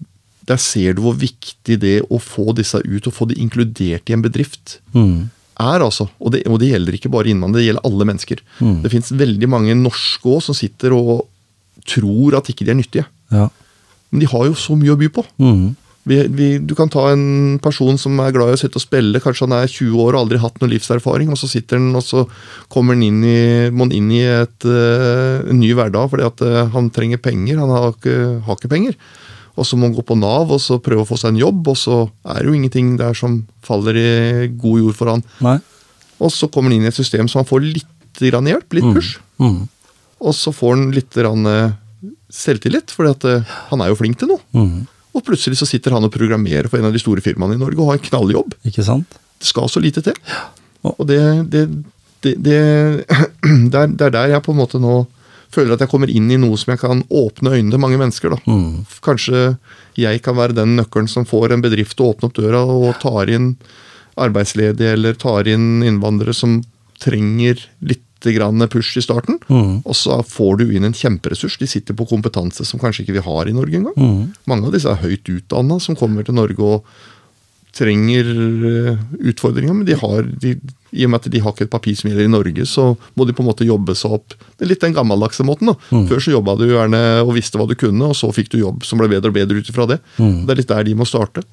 [0.46, 4.14] der ser du hvor viktig det å få disse ut, og få de inkludert i
[4.14, 5.28] en bedrift, Mm.
[5.58, 6.08] er altså.
[6.20, 8.42] Og det, og det gjelder ikke bare innvandrere, det gjelder alle mennesker.
[8.60, 8.82] Mm.
[8.84, 11.26] Det fins veldig mange norske òg som sitter og
[11.84, 13.06] tror at ikke de er nyttige.
[13.32, 13.48] Ja.
[14.12, 15.24] Men de har jo så mye å by på.
[15.42, 15.74] Mm.
[16.06, 19.18] Vi, vi, du kan ta en person som er glad i å sitte og spille,
[19.22, 22.04] kanskje han er 20 år og aldri hatt noe livserfaring, og så sitter han og
[22.06, 22.22] så
[22.70, 23.40] kommer han inn i,
[23.74, 27.58] må han inn i et, uh, en ny hverdag fordi at uh, han trenger penger.
[27.58, 28.94] Han har ikke, har ikke penger.
[29.56, 31.72] Og så må han gå på Nav og så prøve å få seg en jobb,
[31.72, 34.10] og så er det jo ingenting der som faller i
[34.52, 35.24] god jord for han.
[35.42, 35.58] Nei.
[36.22, 38.92] Og så kommer han inn i et system så han får litt grann hjelp, litt
[38.94, 39.16] push.
[39.42, 39.64] Mm.
[40.24, 41.74] Og så får han litt grann, eh,
[42.32, 44.42] selvtillit, for han er jo flink til noe.
[44.56, 44.86] Mm.
[45.16, 47.80] Og plutselig så sitter han og programmerer for en av de store firmaene i Norge
[47.80, 48.56] og har en knalljobb.
[48.68, 49.16] Ikke sant?
[49.40, 50.16] Det skal så lite til.
[50.84, 51.20] Og- det,
[51.52, 51.66] det,
[52.24, 52.58] det, det,
[53.80, 55.06] er, er der jeg på en måte nå
[55.56, 58.34] føler at jeg kommer inn i noe som jeg kan åpne øynene til mange mennesker.
[58.34, 58.38] da.
[58.50, 58.84] Mm.
[59.04, 59.42] Kanskje
[59.96, 62.90] jeg kan være den nøkkelen som får en bedrift til å åpne opp døra og
[63.00, 63.54] tar inn
[64.20, 66.58] arbeidsledige eller tar inn innvandrere som
[67.00, 68.02] trenger litt
[68.68, 69.38] push i starten.
[69.48, 69.82] Mm.
[69.84, 71.58] Og så får du inn en kjemperessurs.
[71.58, 73.96] De sitter på kompetanse som kanskje ikke vi har i Norge engang.
[73.96, 74.32] Mm.
[74.46, 76.84] Mange av disse er høyt utdanna som kommer til Norge og
[77.76, 78.98] trenger eh,
[79.30, 80.54] utfordringer, men de har, de,
[80.96, 82.86] i og med at de har ikke et papir som gjelder i Norge, så
[83.18, 84.36] må de på en måte jobbe seg opp.
[84.56, 85.72] Det er litt den gammeldagse måten.
[85.72, 85.76] da.
[85.90, 86.06] Mm.
[86.10, 88.86] Før så jobba du gjerne og visste hva du kunne, og så fikk du jobb
[88.86, 90.00] som ble bedre og bedre ut ifra det.
[90.16, 90.46] Mm.
[90.46, 91.44] Det er litt der de må starte.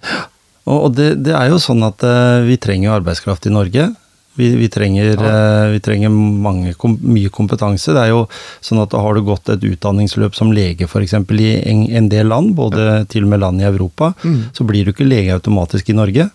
[0.64, 3.90] Og, og det, det er jo sånn at eh, vi trenger arbeidskraft i Norge.
[4.36, 7.94] Vi, vi, trenger, eh, vi trenger mange, kom, mye kompetanse.
[7.94, 8.24] Det er jo
[8.66, 11.14] sånn at har du gått et utdanningsløp som lege f.eks.
[11.14, 14.14] i en, en del land, både til og med land i Europa,
[14.58, 16.28] så blir du ikke lege automatisk i Norge.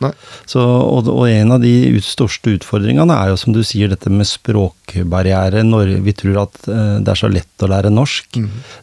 [0.47, 4.13] Så, og, og en av de ut, største utfordringene er jo som du sier dette
[4.13, 5.67] med språkbarriere.
[5.67, 8.39] Når vi tror at uh, det er så lett å lære norsk.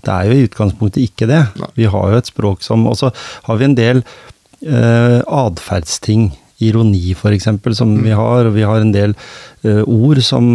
[0.06, 1.44] Det er jo i utgangspunktet ikke det.
[1.62, 1.72] Nei.
[1.80, 3.12] Vi har jo et språk som Og så
[3.48, 6.34] har vi en del uh, atferdsting.
[6.64, 8.46] Ironi, f.eks., som vi har.
[8.46, 9.18] Og vi har en del
[9.66, 10.48] uh, ord som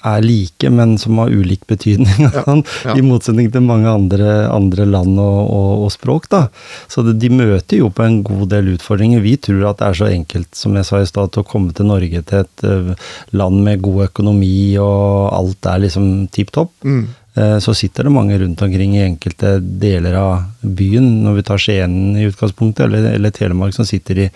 [0.00, 2.08] er like, men som har ulik betydning.
[2.30, 2.54] Ja,
[2.86, 2.94] ja.
[2.96, 6.28] I motsetning til mange andre, andre land og, og, og språk.
[6.32, 6.46] da.
[6.88, 9.20] Så det, de møter jo på en god del utfordringer.
[9.24, 11.90] Vi tror at det er så enkelt som jeg sa i stad, å komme til
[11.90, 16.72] Norge, til et uh, land med god økonomi, og alt er liksom tipp topp.
[16.86, 17.04] Mm.
[17.34, 21.62] Eh, Så sitter det mange rundt omkring i enkelte deler av byen, når vi tar
[21.62, 24.28] Skien i utgangspunktet, eller, eller Telemark, som sitter i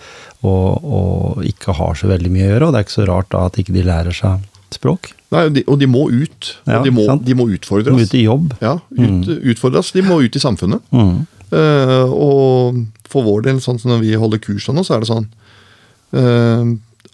[0.45, 2.67] og, og ikke har så veldig mye å gjøre.
[2.67, 5.11] Og det er ikke så rart da at ikke de lærer seg språk.
[5.33, 6.51] Nei, og de, og de må ut.
[6.69, 8.53] Ja, de må, de må De må ut i jobb.
[8.63, 9.91] Ja, ut, utfordres.
[9.95, 10.83] De må ut i samfunnet.
[10.95, 11.25] Mm.
[11.51, 12.79] Uh, og
[13.09, 15.27] for vår del, sånn som når vi holder kurs nå, så er det sånn
[16.17, 16.71] uh,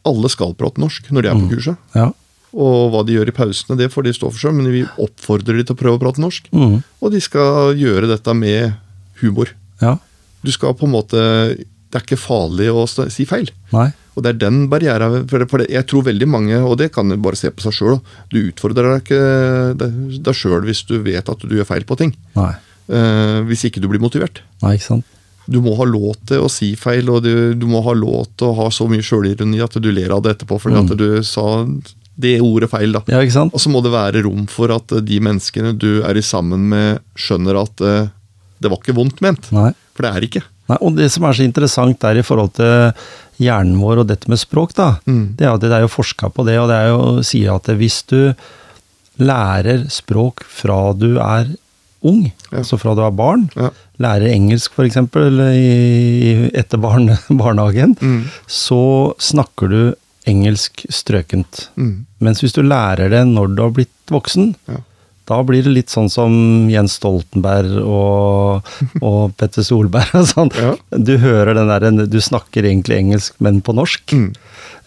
[0.08, 1.82] Alle skal prate norsk når de er på kurset.
[1.98, 2.10] Ja.
[2.54, 5.56] Og hva de gjør i pausene, det får de stå for seg, men vi oppfordrer
[5.56, 6.50] de til å prøve å prate norsk.
[6.52, 6.82] Mm.
[7.02, 8.74] Og de skal gjøre dette med
[9.22, 9.54] humor.
[9.82, 9.98] ja.
[10.42, 11.20] Du skal på en måte
[11.54, 13.52] Det er ikke farlig å si feil.
[13.72, 13.92] Nei.
[14.18, 17.52] Og det er den barrieren for Jeg tror veldig mange, og det kan bare se
[17.54, 18.00] på seg sjøl
[18.32, 22.16] Du utfordrer deg ikke deg- sjøl hvis du vet at du gjør feil på ting.
[22.36, 22.56] Nei.
[22.90, 24.42] Eh, hvis ikke du blir motivert.
[24.64, 25.06] Nei, ikke sant.
[25.48, 28.48] Du må ha lov til å si feil, og du, du må ha lov til
[28.50, 31.46] å ha så mye sjølironi at du ler av det etterpå fordi at du sa
[32.20, 33.02] det ordet feil, da.
[33.08, 33.54] Ja, ikke sant?
[33.56, 36.68] Og så må det være rom for at eh, de menneskene du er i sammen
[36.70, 38.10] med, skjønner at eh,
[38.62, 39.48] det var ikke vondt ment.
[39.56, 39.72] Nei.
[39.96, 40.44] For det er ikke.
[40.70, 42.92] Nei, og det som er så interessant der i forhold til
[43.42, 45.36] hjernen vår og dette med språk, da, Mm.
[45.36, 47.66] det er at det er jo forska på det, og det er jo sier at
[47.76, 48.34] hvis du
[49.22, 51.50] lærer språk fra du er
[52.04, 52.60] ung, Ja.
[52.62, 53.70] altså fra du er barn, Ja.
[54.00, 54.96] lærer engelsk f.eks.
[54.98, 57.10] etter barn,
[57.42, 58.24] barnehagen, Mm.
[58.48, 59.82] så snakker du
[60.30, 61.68] engelsk strøkent.
[61.80, 62.06] Mm.
[62.22, 64.78] Mens hvis du lærer det når du har blitt voksen, Ja.
[65.32, 68.68] da blir det litt sånn som Jens Stoltenberg og,
[69.02, 70.52] og Petter Solberg og sånn.
[70.58, 70.76] Ja.
[70.98, 74.14] Du hører den der, du snakker egentlig engelsk, men på norsk.
[74.14, 74.32] Mm.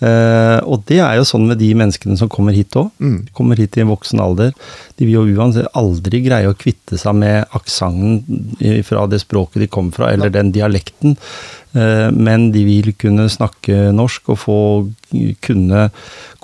[0.05, 2.91] Eh, og det er jo sånn med de menneskene som kommer hit òg.
[3.01, 3.19] Mm.
[3.37, 4.53] Kommer hit i en voksen alder.
[4.99, 9.71] De vil jo uansett aldri greie å kvitte seg med aksenten fra det språket de
[9.71, 11.17] kommer fra, eller den dialekten.
[11.75, 14.59] Eh, men de vil kunne snakke norsk og få
[15.45, 15.89] kunne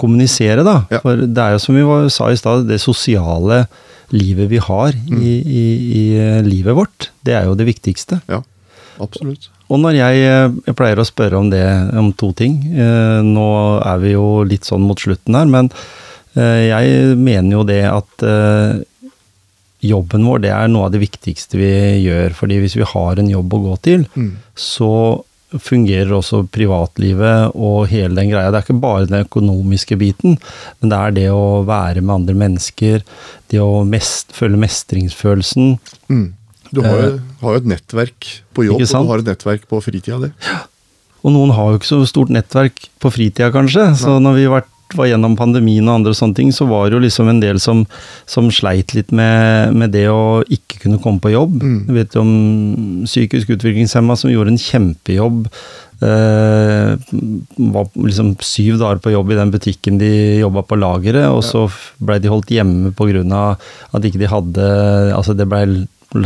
[0.00, 0.80] kommunisere, da.
[0.90, 1.02] Ja.
[1.04, 3.64] For det er jo som vi var, sa i stad, det sosiale
[4.10, 5.20] livet vi har Mm.
[5.22, 5.64] i, i,
[6.00, 8.20] i eh, livet vårt, det er jo det viktigste.
[8.28, 8.42] Ja,
[8.98, 9.48] absolutt.
[9.70, 11.62] Og når jeg, eh, jeg pleier å spørre om det,
[11.94, 13.46] om to ting eh, Nå
[13.86, 15.70] er vi jo litt sånn mot slutten her, men
[16.34, 18.26] eh, jeg mener jo det at
[19.80, 21.70] jobben vår det er noe av det viktigste vi
[22.04, 22.34] gjør.
[22.36, 24.36] fordi hvis vi har en jobb å gå til, Mm.
[24.54, 25.24] så
[25.58, 28.50] fungerer også privatlivet og hele den greia.
[28.52, 30.36] Det er ikke bare den økonomiske biten,
[30.80, 33.02] men det er det å være med andre mennesker,
[33.50, 35.78] det å mest, føle mestringsfølelsen.
[36.08, 36.28] Mm.
[36.70, 39.80] Du har jo, har jo et nettverk på jobb, og du har et nettverk på
[39.82, 40.30] fritida di.
[41.20, 43.90] Og noen har jo ikke så stort nettverk på fritida, kanskje.
[44.00, 44.64] Så når vi var,
[44.96, 47.84] var gjennom pandemien og andre sånne ting, så var det jo liksom en del som,
[48.30, 51.60] som sleit litt med, med det å ikke kunne komme på jobb.
[51.60, 51.78] Mm.
[51.90, 52.34] Du vet jo om
[53.04, 55.44] psykisk utviklingshemma som gjorde en kjempejobb.
[56.00, 56.94] Eh,
[57.74, 61.66] var liksom syv dager på jobb i den butikken de jobba på lageret, og så
[62.00, 63.42] blei de holdt hjemme pga.
[63.92, 64.68] at ikke de hadde
[65.12, 65.66] Altså det blei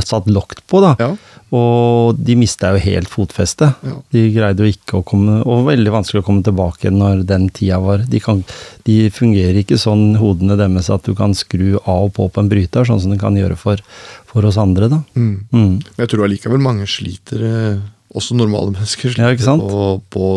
[0.05, 0.95] satt lokt på, da.
[0.99, 1.11] Ja.
[1.55, 3.77] Og de mista jo helt fotfestet.
[3.85, 3.95] Ja.
[4.15, 7.79] De greide jo ikke å komme Og veldig vanskelig å komme tilbake når den tida
[7.83, 8.03] var.
[8.11, 8.41] De, kan,
[8.89, 12.51] de fungerer ikke sånn, hodene deres, at du kan skru av og på på en
[12.51, 13.83] bryter, sånn som du kan gjøre for,
[14.31, 15.03] for oss andre, da.
[15.15, 15.35] Mm.
[15.53, 15.75] Mm.
[16.01, 17.85] Jeg tror allikevel mange sliter, eh,
[18.17, 19.59] også normale mennesker, sliter Ja?
[19.61, 20.33] På, på,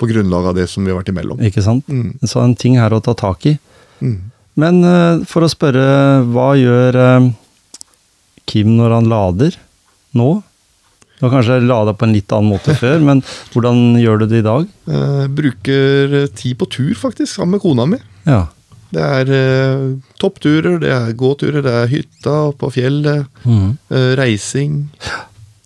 [0.00, 1.42] på grunnlag av det som vi har vært imellom.
[1.44, 1.84] Ikke sant?
[1.90, 2.14] Mm.
[2.24, 3.58] Så en ting her å ta tak i.
[4.00, 4.30] Mm.
[4.56, 5.84] Men eh, for å spørre,
[6.32, 7.28] hva gjør eh,
[8.46, 9.56] Kim når han lader
[10.16, 10.30] nå?
[11.16, 13.22] Du har kanskje lada på en litt annen måte før, men
[13.54, 14.66] hvordan gjør du det i dag?
[14.92, 18.00] Jeg bruker tid på tur, faktisk, sammen med kona mi.
[18.28, 18.42] Ja.
[18.92, 19.86] Det er eh,
[20.20, 23.70] toppturer, det er gåturer, det er hytta på fjellet, mm.
[23.90, 24.84] eh, reising.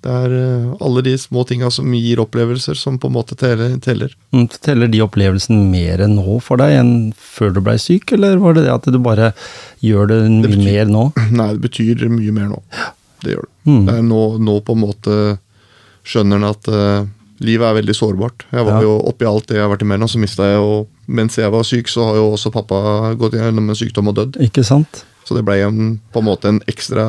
[0.00, 3.74] Det er eh, alle de små tinga som gir opplevelser, som på en måte teller.
[3.84, 4.14] teller.
[4.32, 8.56] Mm, Teller de opplevelsene mer nå for deg enn før du blei syk, eller var
[8.56, 9.32] det det at du bare
[9.84, 11.04] gjør det mye betyr- mer nå?
[11.42, 12.62] Nei, det betyr mye mer nå.
[13.20, 13.52] Det gjør det.
[13.68, 13.82] Mm.
[13.90, 15.16] det er nå, nå på en måte
[16.08, 17.04] skjønner en at uh,
[17.44, 18.46] livet er veldig sårbart.
[18.56, 18.86] Jeg var Ja.
[18.88, 21.64] jo Oppi alt det jeg har vært imellom, så mista jeg jo Mens jeg var
[21.66, 22.78] syk, så har jo også pappa
[23.18, 24.36] gått gjennom en sykdom og dødd.
[24.46, 25.02] Ikke sant?
[25.26, 27.04] Så det ble en, på en måte en ekstra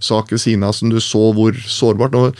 [0.00, 2.34] sak ved siden av som du så hvor sårbart og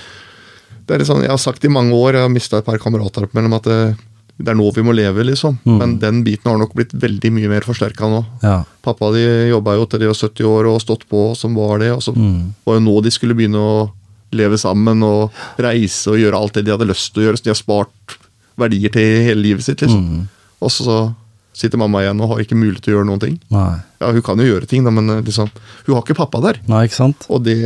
[0.86, 3.24] det er sånn, Jeg har sagt i mange år, jeg har mista et par kamerater
[3.32, 3.96] mellom at det,
[4.36, 5.56] det er nå vi må leve, liksom.
[5.64, 5.78] Mm.
[5.78, 8.18] Men den biten har nok blitt veldig mye mer forsterka nå.
[8.42, 8.64] Ja.
[8.84, 11.90] Pappa de jobba jo til de var 70 år og stått på som var det.
[11.92, 12.52] og så Mm.
[12.66, 13.90] var jo nå de skulle begynne å
[14.32, 17.38] leve sammen og reise og gjøre alt det de hadde lyst til å gjøre.
[17.38, 18.18] Så de har spart
[18.58, 19.80] verdier til hele livet sitt.
[19.80, 20.04] liksom.
[20.04, 20.28] Mm.
[20.60, 21.14] Og så
[21.54, 23.36] sitter mamma igjen og har ikke mulighet til å gjøre noen ting.
[23.54, 23.76] Nei.
[24.02, 25.52] Ja, Hun kan jo gjøre ting, da, men eh, liksom,
[25.86, 26.58] hun har ikke pappa der.
[26.70, 27.26] Nei, ikke sant?
[27.30, 27.58] Og det,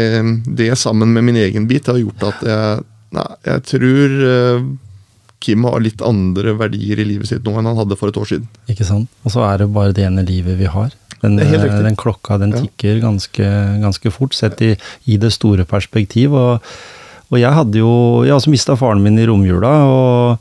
[0.60, 4.64] det sammen med min egen bit har gjort at jeg Nei, jeg tror uh,
[5.40, 8.26] Kim har litt andre verdier i livet sitt nå enn han hadde for et år
[8.28, 8.48] siden.
[8.68, 9.08] Ikke sant?
[9.24, 10.92] Og så er det bare det ene livet vi har.
[11.22, 11.54] Den, eh,
[11.86, 12.60] den klokka den Ja.
[12.66, 13.46] tikker ganske,
[13.80, 14.74] ganske fort, sett i,
[15.06, 16.36] i det store perspektiv.
[16.36, 16.60] Og,
[17.32, 20.38] og jeg hadde jo Jeg også mista faren min i romjula, og,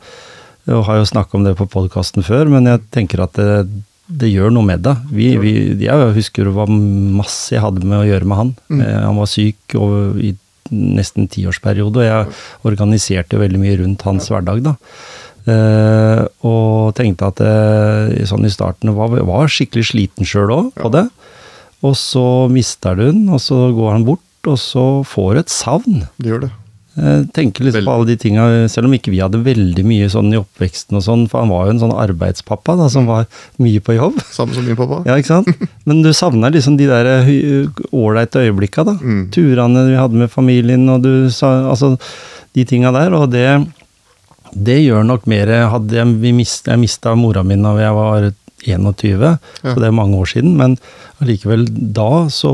[0.67, 3.67] og har jo snakka om det på podkasten før, men jeg tenker at det,
[4.07, 4.95] det gjør noe med det.
[5.11, 5.53] Vi, vi,
[5.83, 8.51] jeg husker det var masse jeg hadde med å gjøre med han.
[8.71, 8.81] Mm.
[8.83, 10.33] Eh, Han var syk og, i
[10.71, 14.65] nesten tiårsperiode, og jeg organiserte veldig mye rundt hans hverdag.
[14.65, 14.75] da.
[15.47, 20.91] Eh, og tenkte at eh, sånn i starten var, var skikkelig sliten sjøl òg på
[20.91, 21.07] det.
[21.87, 25.53] Og så mister du den, og så går han bort, og så får du et
[25.53, 26.01] savn.
[26.19, 26.53] Det gjør det.
[26.97, 28.43] Jeg tenker litt på alle de tinga,
[28.73, 31.67] selv om ikke vi hadde veldig mye sånn i oppveksten og sånn, for han var
[31.67, 33.27] jo en sånn arbeidspappa da, som var
[33.61, 34.17] mye på jobb.
[34.33, 35.03] Samme som min pappa.
[35.05, 35.51] Ja, ikke sant?
[35.85, 38.95] Men du savner liksom de der hy- ålreite øyeblikka, da.
[38.97, 39.27] Mm.
[39.35, 41.93] Turene vi hadde med familien, og du sa Altså,
[42.57, 43.13] de tinga der.
[43.13, 43.45] Og det,
[44.57, 48.29] det gjør nok mer Hadde jeg, vi mist, jeg mista mora mi da jeg var
[48.67, 49.21] 21,
[49.61, 50.55] så det er mange år siden.
[50.57, 50.73] Men
[51.21, 52.49] allikevel, da så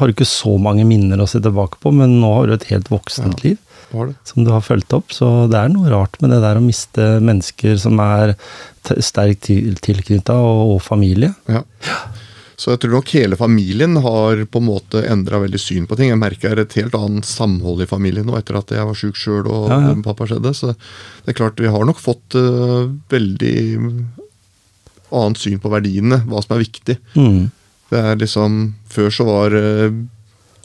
[0.00, 2.64] har du ikke så mange minner å se tilbake på, men nå har du et
[2.72, 3.50] helt voksent Ja.
[3.50, 3.58] liv?
[4.26, 5.12] Som du har fulgt opp.
[5.14, 8.34] Så det er noe rart med det der å miste mennesker som er
[9.02, 11.32] sterkt til- tilknytta, og, og familie.
[11.48, 11.62] Ja.
[12.56, 16.08] Så jeg tror nok hele familien har på en måte endra veldig syn på ting.
[16.08, 19.44] Jeg merker et helt annet samhold i familien nå etter at jeg var sjuk sjøl
[19.44, 19.94] og Ja, ja.
[20.06, 20.54] pappa skjedde.
[20.56, 23.56] Så det er klart vi har nok fått uh, veldig
[25.12, 26.96] annet syn på verdiene, hva som er viktig.
[27.14, 27.50] Mm.
[27.92, 28.56] Det er liksom
[28.90, 29.92] Før så var uh,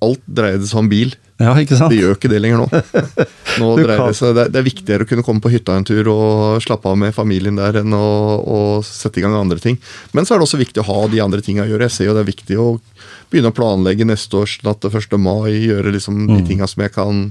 [0.01, 1.11] alt dreide seg om bil.
[1.42, 1.92] Ja, ikke sant?
[1.94, 2.68] Det gjør ikke det lenger nå.
[3.62, 6.08] nå dreier det, seg, det, er, er viktigere å kunne komme på hytta en tur
[6.14, 8.06] og slappe av med familien der, enn å,
[8.42, 9.80] å sette i gang andre ting.
[10.16, 11.89] Men så er det også viktig å ha de andre tinga å gjøre.
[11.89, 12.70] Jeg ser jo det er viktig å
[13.32, 15.18] begynne å planlegge neste års natt til 1.
[15.22, 15.52] mai.
[15.66, 16.36] Gjøre liksom Mm.
[16.38, 17.22] de tinga som jeg kan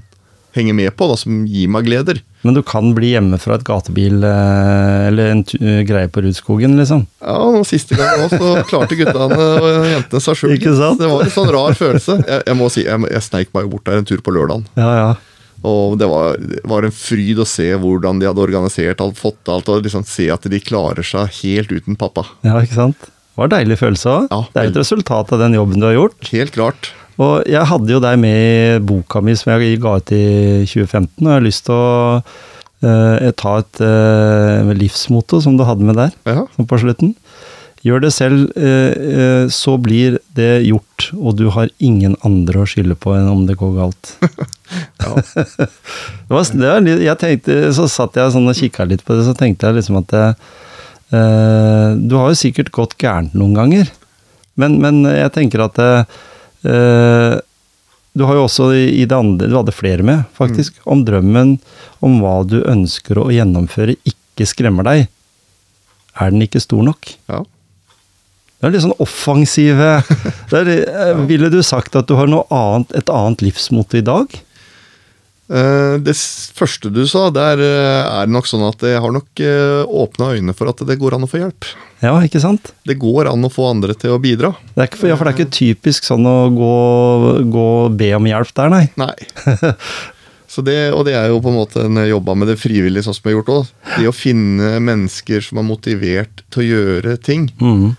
[0.56, 2.20] henge med på, da, som gir meg gleder.
[2.46, 6.78] Men du kan bli hjemme fra et gatebil eh, eller en eh, greie på Rudskogen,
[6.80, 7.04] liksom.
[7.20, 10.56] Ja, og Siste gang òg, så klarte guttene og jentene seg sjøl.
[10.60, 12.20] Det var en sånn rar følelse.
[12.24, 14.66] Jeg, jeg må si, jeg, jeg sneik meg bort der en tur på lørdagen.
[14.80, 15.10] Ja, ja.
[15.60, 19.50] Og det var, det var en fryd å se hvordan de hadde organisert alt, fått
[19.52, 22.24] alt, og liksom se at de klarer seg helt uten pappa.
[22.46, 23.10] Ja, ikke sant?
[23.10, 24.24] Det var en deilig følelse òg.
[24.32, 26.32] Ja, det er et resultat av den jobben du har gjort.
[26.32, 26.90] Helt klart.
[27.20, 30.24] Og jeg hadde jo deg med i boka mi som jeg ga ut i
[30.64, 32.22] 2015, og jeg har lyst til å
[32.86, 36.46] eh, ta et eh, livsmotto som du hadde med der, Ja.
[36.56, 37.14] sånn på slutten.
[37.84, 42.68] Gjør det selv, eh, eh, så blir det gjort, og du har ingen andre å
[42.68, 44.14] skylde på enn om det går galt.
[45.00, 45.08] Det
[46.30, 49.32] var, det var, jeg tenkte, så satt jeg sånn og kikka litt på det, så
[49.34, 53.90] tenkte jeg liksom at eh, Du har jo sikkert gått gærent noen ganger,
[54.60, 56.18] men, men jeg tenker at det, eh,
[56.60, 60.76] Du har jo også i det andre Du hadde flere med, faktisk.
[60.84, 61.54] Om drømmen
[62.04, 65.06] om hva du ønsker å gjennomføre, ikke skremmer deg.
[66.20, 67.14] Er den ikke stor nok?
[67.30, 67.44] ja.
[68.60, 69.88] Det er litt sånn offensive
[70.52, 74.34] der, er, eh, Ville du sagt at du har annet, et annet livsmote i dag?
[75.50, 76.14] Eh, Det
[76.54, 79.42] første du sa, der eh, er nok sånn at jeg har nok
[79.90, 81.66] åpna øynene for at det går an å få hjelp.
[82.04, 82.70] Ja, ikke sant?
[82.86, 84.54] Det går an å få andre til å bidra.
[84.74, 86.74] Det er ikke, for- ja, for det er ikke typisk sånn å gå,
[87.52, 88.86] gå og be om hjelp der, nei.
[88.96, 89.14] Nei.
[90.50, 93.14] Så det, og det er jo på en måte en jobba med det frivillige, sånn
[93.14, 93.68] som jeg har gjort òg.
[94.00, 97.44] Det å finne mennesker som er motivert til å gjøre ting.
[97.62, 97.92] Mhm.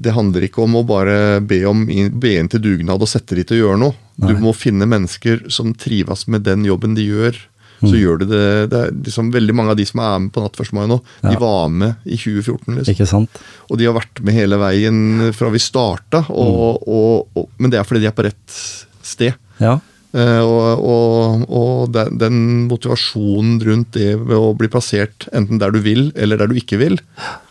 [0.00, 1.84] Det handler ikke om å bare be, om,
[2.20, 3.94] be inn til dugnad og sette de til å gjøre noe.
[4.18, 7.38] Du må finne mennesker som trives med den jobben de gjør.
[7.80, 7.98] Så Mm.
[8.02, 10.56] gjør du det, det er liksom Veldig mange av de som er med på Natt
[10.58, 10.72] 1.
[10.74, 12.74] mai nå, de var med i 2014.
[12.74, 12.90] liksom.
[12.94, 13.38] Ikke sant?
[13.70, 16.24] Og de har vært med hele veien fra vi starta.
[16.28, 16.88] Og, Mm.
[16.88, 18.58] og, og, men det er fordi de er på rett
[19.02, 19.34] sted.
[19.60, 19.78] Ja.
[20.16, 22.38] Eh, og og, og den, den
[22.70, 26.78] motivasjonen rundt det ved å bli plassert enten der du vil eller der du ikke
[26.80, 26.96] vil,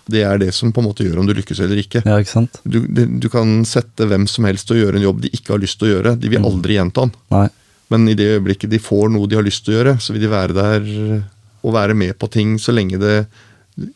[0.09, 2.01] det er det som på en måte gjør om du lykkes eller ikke.
[2.07, 2.61] ja, ikke sant?
[2.63, 5.61] Du, du kan sette hvem som helst til å gjøre en jobb de ikke har
[5.61, 6.15] lyst til å gjøre.
[6.17, 7.17] De vil aldri gjenta den.
[7.35, 7.47] Nei.
[7.93, 10.25] Men i det øyeblikket de får noe de har lyst til å gjøre, så vil
[10.25, 10.87] de være der
[11.67, 13.17] og være med på ting så lenge det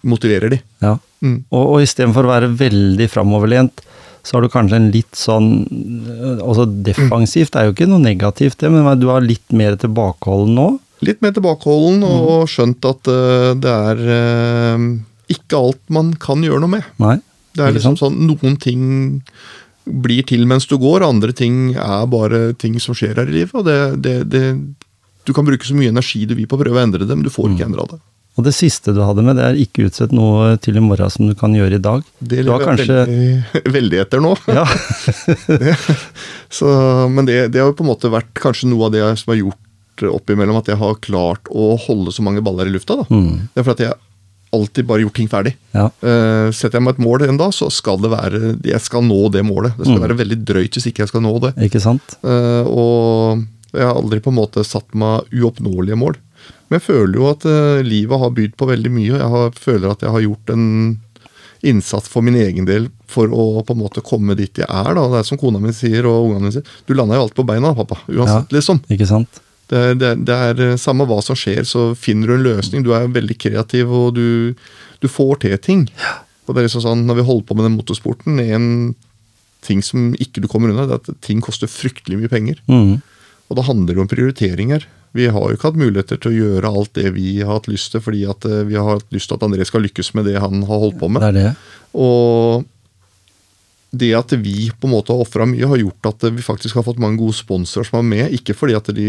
[0.06, 0.60] motiverer de.
[0.84, 0.98] Ja.
[1.24, 1.42] Mm.
[1.50, 3.84] Og, og istedenfor å være veldig framoverlent,
[4.24, 8.60] så har du kanskje en litt sånn øh, Altså defensivt er jo ikke noe negativt,
[8.62, 10.68] det, men du har litt mer tilbakeholden nå?
[11.02, 14.86] Litt mer tilbakeholden og skjønt at eh, det er eh,
[15.34, 16.86] ikke alt man kan gjøre noe med.
[17.02, 17.16] Nei?
[17.58, 18.84] Det er liksom sånn, Noen ting
[19.90, 23.56] blir til mens du går, andre ting er bare ting som skjer her i livet.
[23.58, 24.44] og det, det, det,
[25.26, 27.26] Du kan bruke så mye energi du vil på å prøve å endre det, men
[27.26, 27.56] du får Mm.
[27.58, 28.00] ikke endra det.
[28.40, 31.28] Og det siste du hadde med, det er ikke utsett noe til i morgen som
[31.28, 32.04] du kan gjøre i dag.
[32.20, 34.32] Det du lever kanskje veldig, veldig etter nå.
[34.48, 34.64] Ja.
[36.50, 36.68] Så,
[37.12, 39.40] men det, det har jo på en måte vært kanskje noe av det som har
[39.42, 42.96] gjort oppimellom at jeg har klart å holde så mange baller i lufta.
[43.04, 43.06] da.
[43.14, 43.52] Mm.
[43.54, 44.00] Det er fordi at jeg
[44.58, 45.54] alltid bare gjort ting ferdig.
[45.78, 45.86] ja.
[46.04, 49.20] Uh, setter jeg meg et mål en dag, så skal det være Jeg skal nå
[49.32, 49.78] det målet.
[49.78, 50.06] Det skal Mm.
[50.08, 51.54] være veldig drøyt hvis ikke jeg skal nå det.
[51.68, 52.18] Ikke sant?
[52.26, 53.46] Uh, og
[53.78, 56.18] jeg har aldri på en måte satt meg uoppnåelige mål.
[56.72, 59.10] Men jeg føler jo at uh, livet har bydd på veldig mye.
[59.12, 60.68] og Jeg har, føler at jeg har gjort en
[61.68, 64.94] innsats for min egen del for å på en måte komme dit jeg er.
[64.96, 65.04] da.
[65.12, 66.78] Det er som kona mi sier og ungene mine sier.
[66.88, 68.00] Du landa jo alltid på beina, pappa.
[68.08, 68.80] Uansett, liksom.
[68.88, 69.42] Ikke sant?
[69.72, 72.88] Det, det, det er eh, Samme hva som skjer, så finner du en løsning.
[72.88, 74.56] Du er veldig kreativ, og du,
[75.04, 75.86] du får til ting.
[76.48, 78.68] Og det er liksom sånn, Når vi holder på med den motorsporten, en
[79.62, 82.64] ting som ikke du kommer unna, det er at ting koster fryktelig mye penger.
[82.72, 82.98] Mm.
[83.52, 84.88] Og da handler det om prioriteringer.
[85.14, 87.92] Vi har jo ikke hatt muligheter til å gjøre alt det vi har hatt lyst
[87.92, 90.38] til, fordi at eh, vi har hatt lyst til at André skal lykkes med det
[90.40, 91.22] han har holdt på med.
[91.26, 91.52] Det er det.
[92.00, 92.64] Og
[93.92, 96.86] det at vi på en måte har ofra mye, har gjort at vi faktisk har
[96.88, 98.36] fått mange gode sponsorer som er med.
[98.38, 99.08] Ikke fordi at de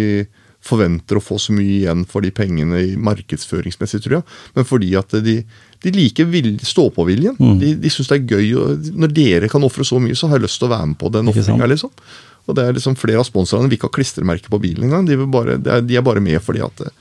[0.62, 4.92] forventer å få så mye igjen for de pengene i markedsføringsmessig, tror jeg, men fordi
[4.98, 5.40] at de,
[5.82, 7.34] De liker vil- stå-på-viljen.
[7.38, 7.57] Mm.
[7.59, 8.53] De, de syns det er gøy.
[8.62, 10.98] Og når dere kan ofre så mye, så har jeg lyst til å være med
[11.00, 11.66] på den ofringa.
[11.72, 11.90] Liksom.
[12.49, 15.07] Og det er liksom flere av sponsorene vil ikke ha klistremerke på bilen engang.
[15.07, 16.95] De, bare, de er bare med fordi at eh,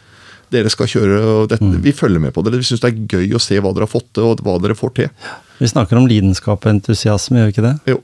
[0.51, 1.77] dere skal kjøre, og dette, Mm.
[1.81, 2.51] vi følger med på det.
[2.59, 4.75] Vi syns det er gøy å se hva dere har fått til, og hva dere
[4.75, 5.09] får til.
[5.61, 7.75] Vi snakker om lidenskap og entusiasme, gjør vi ikke det?
[7.93, 7.99] Jo.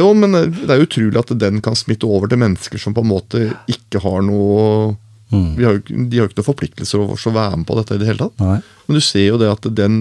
[0.00, 3.04] jo, men eh, det er utrolig at den kan smitte over til mennesker som på
[3.06, 4.96] en måte ikke har noe
[5.28, 5.56] Mm.
[5.58, 7.94] vi har, jo De har jo ikke noen forpliktelser over å være med på dette
[7.96, 8.38] i det hele tatt.
[8.40, 8.60] Nei.
[8.88, 9.96] Men du ser jo det at den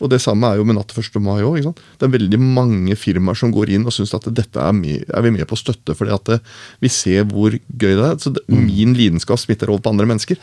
[0.00, 1.20] Og det samme er jo med Natt til 1.
[1.22, 1.68] mai òg.
[2.00, 5.22] Det er veldig mange firmaer som går inn og syns at dette er, med, er
[5.22, 6.40] vi med på å støtte fordi at det,
[6.82, 8.16] vi ser hvor gøy det er.
[8.18, 10.36] Så det, min lidenskap smitter over på andre mennesker.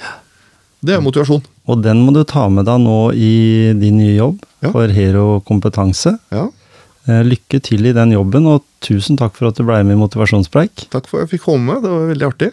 [0.80, 1.44] Det er motivasjon.
[1.68, 4.72] Og den må du ta med deg nå i din nye jobb Ja.
[4.72, 6.16] for Hero kompetanse.
[6.32, 6.48] Ja,
[7.10, 9.98] Eh, Lykke til i den jobben, og tusen takk for at du ble med i
[9.98, 10.84] Motivasjonspreik.
[10.94, 11.80] Takk for at jeg fikk komme.
[11.82, 12.50] Det var veldig artig.